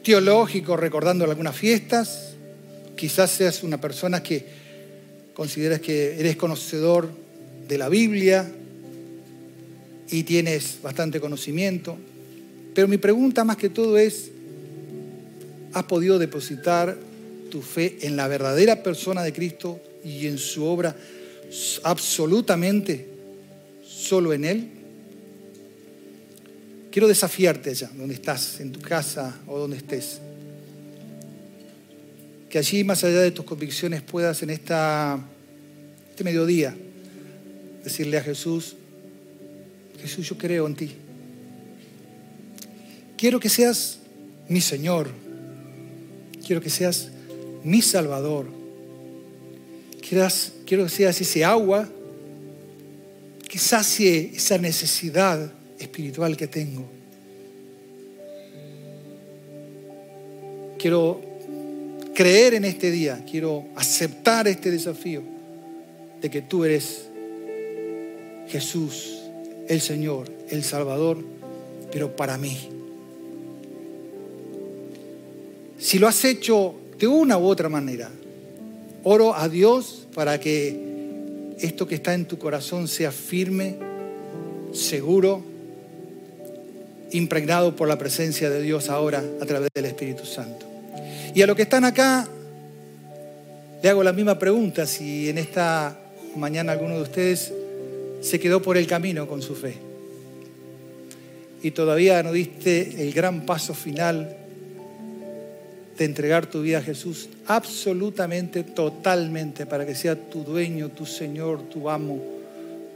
[0.02, 2.34] teológico recordando algunas fiestas?
[2.96, 4.44] Quizás seas una persona que
[5.34, 7.10] consideras que eres conocedor
[7.66, 8.50] de la Biblia
[10.10, 11.96] y tienes bastante conocimiento.
[12.74, 14.30] Pero mi pregunta más que todo es,
[15.72, 16.96] ¿has podido depositar
[17.50, 20.96] tu fe en la verdadera persona de Cristo y en su obra
[21.82, 23.08] absolutamente
[23.82, 24.79] solo en Él?
[26.90, 30.20] Quiero desafiarte allá, donde estás, en tu casa o donde estés.
[32.48, 35.18] Que allí, más allá de tus convicciones, puedas en esta,
[36.10, 36.74] este mediodía
[37.84, 38.74] decirle a Jesús,
[40.00, 40.90] Jesús, yo creo en ti.
[43.16, 43.98] Quiero que seas
[44.48, 45.08] mi Señor.
[46.44, 47.10] Quiero que seas
[47.62, 48.46] mi Salvador.
[50.00, 51.88] quiero que seas ese agua
[53.48, 56.84] que sacie esa necesidad espiritual que tengo.
[60.78, 61.20] Quiero
[62.14, 65.22] creer en este día, quiero aceptar este desafío
[66.20, 67.06] de que tú eres
[68.48, 69.18] Jesús,
[69.68, 71.18] el Señor, el Salvador,
[71.90, 72.68] pero para mí.
[75.78, 78.10] Si lo has hecho de una u otra manera,
[79.02, 83.76] oro a Dios para que esto que está en tu corazón sea firme,
[84.72, 85.49] seguro,
[87.12, 90.66] impregnado por la presencia de Dios ahora a través del Espíritu Santo.
[91.34, 92.28] Y a los que están acá,
[93.82, 95.98] le hago la misma pregunta, si en esta
[96.36, 97.52] mañana alguno de ustedes
[98.20, 99.90] se quedó por el camino con su fe
[101.62, 104.36] y todavía no diste el gran paso final
[105.98, 111.68] de entregar tu vida a Jesús absolutamente, totalmente, para que sea tu dueño, tu Señor,
[111.68, 112.22] tu amo,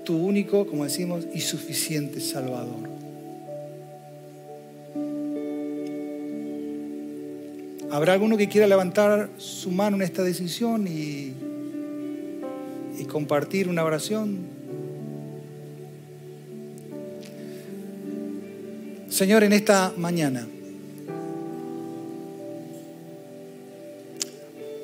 [0.05, 3.04] tu único, como decimos, y suficiente Salvador.
[7.95, 11.33] ¿Habrá alguno que quiera levantar su mano en esta decisión y,
[13.09, 14.49] compartir una oración?
[19.09, 20.45] Señor, en esta mañana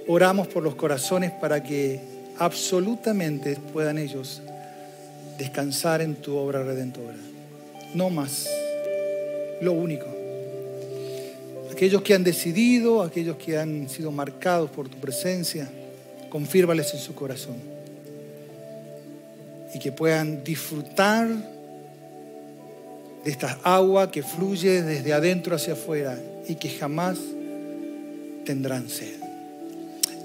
[0.06, 2.00] Oramos por los corazones para que
[2.38, 4.40] absolutamente puedan ellos
[5.36, 7.18] descansar en tu obra redentora.
[7.92, 8.48] No más,
[9.61, 10.20] lo único.
[11.81, 15.66] Aquellos que han decidido, aquellos que han sido marcados por tu presencia,
[16.28, 17.57] confírmales en su corazón.
[19.72, 21.26] Y que puedan disfrutar
[23.24, 27.16] de esta agua que fluye desde adentro hacia afuera y que jamás
[28.45, 29.18] tendrán sed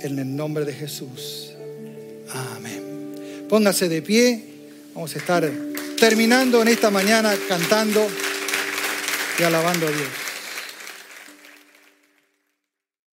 [0.01, 1.53] en el nombre de Jesús.
[2.57, 3.45] Amén.
[3.47, 4.43] Póngase de pie.
[4.93, 5.49] Vamos a estar
[6.01, 8.05] terminando en esta mañana cantando
[9.39, 10.24] y alabando a Dios.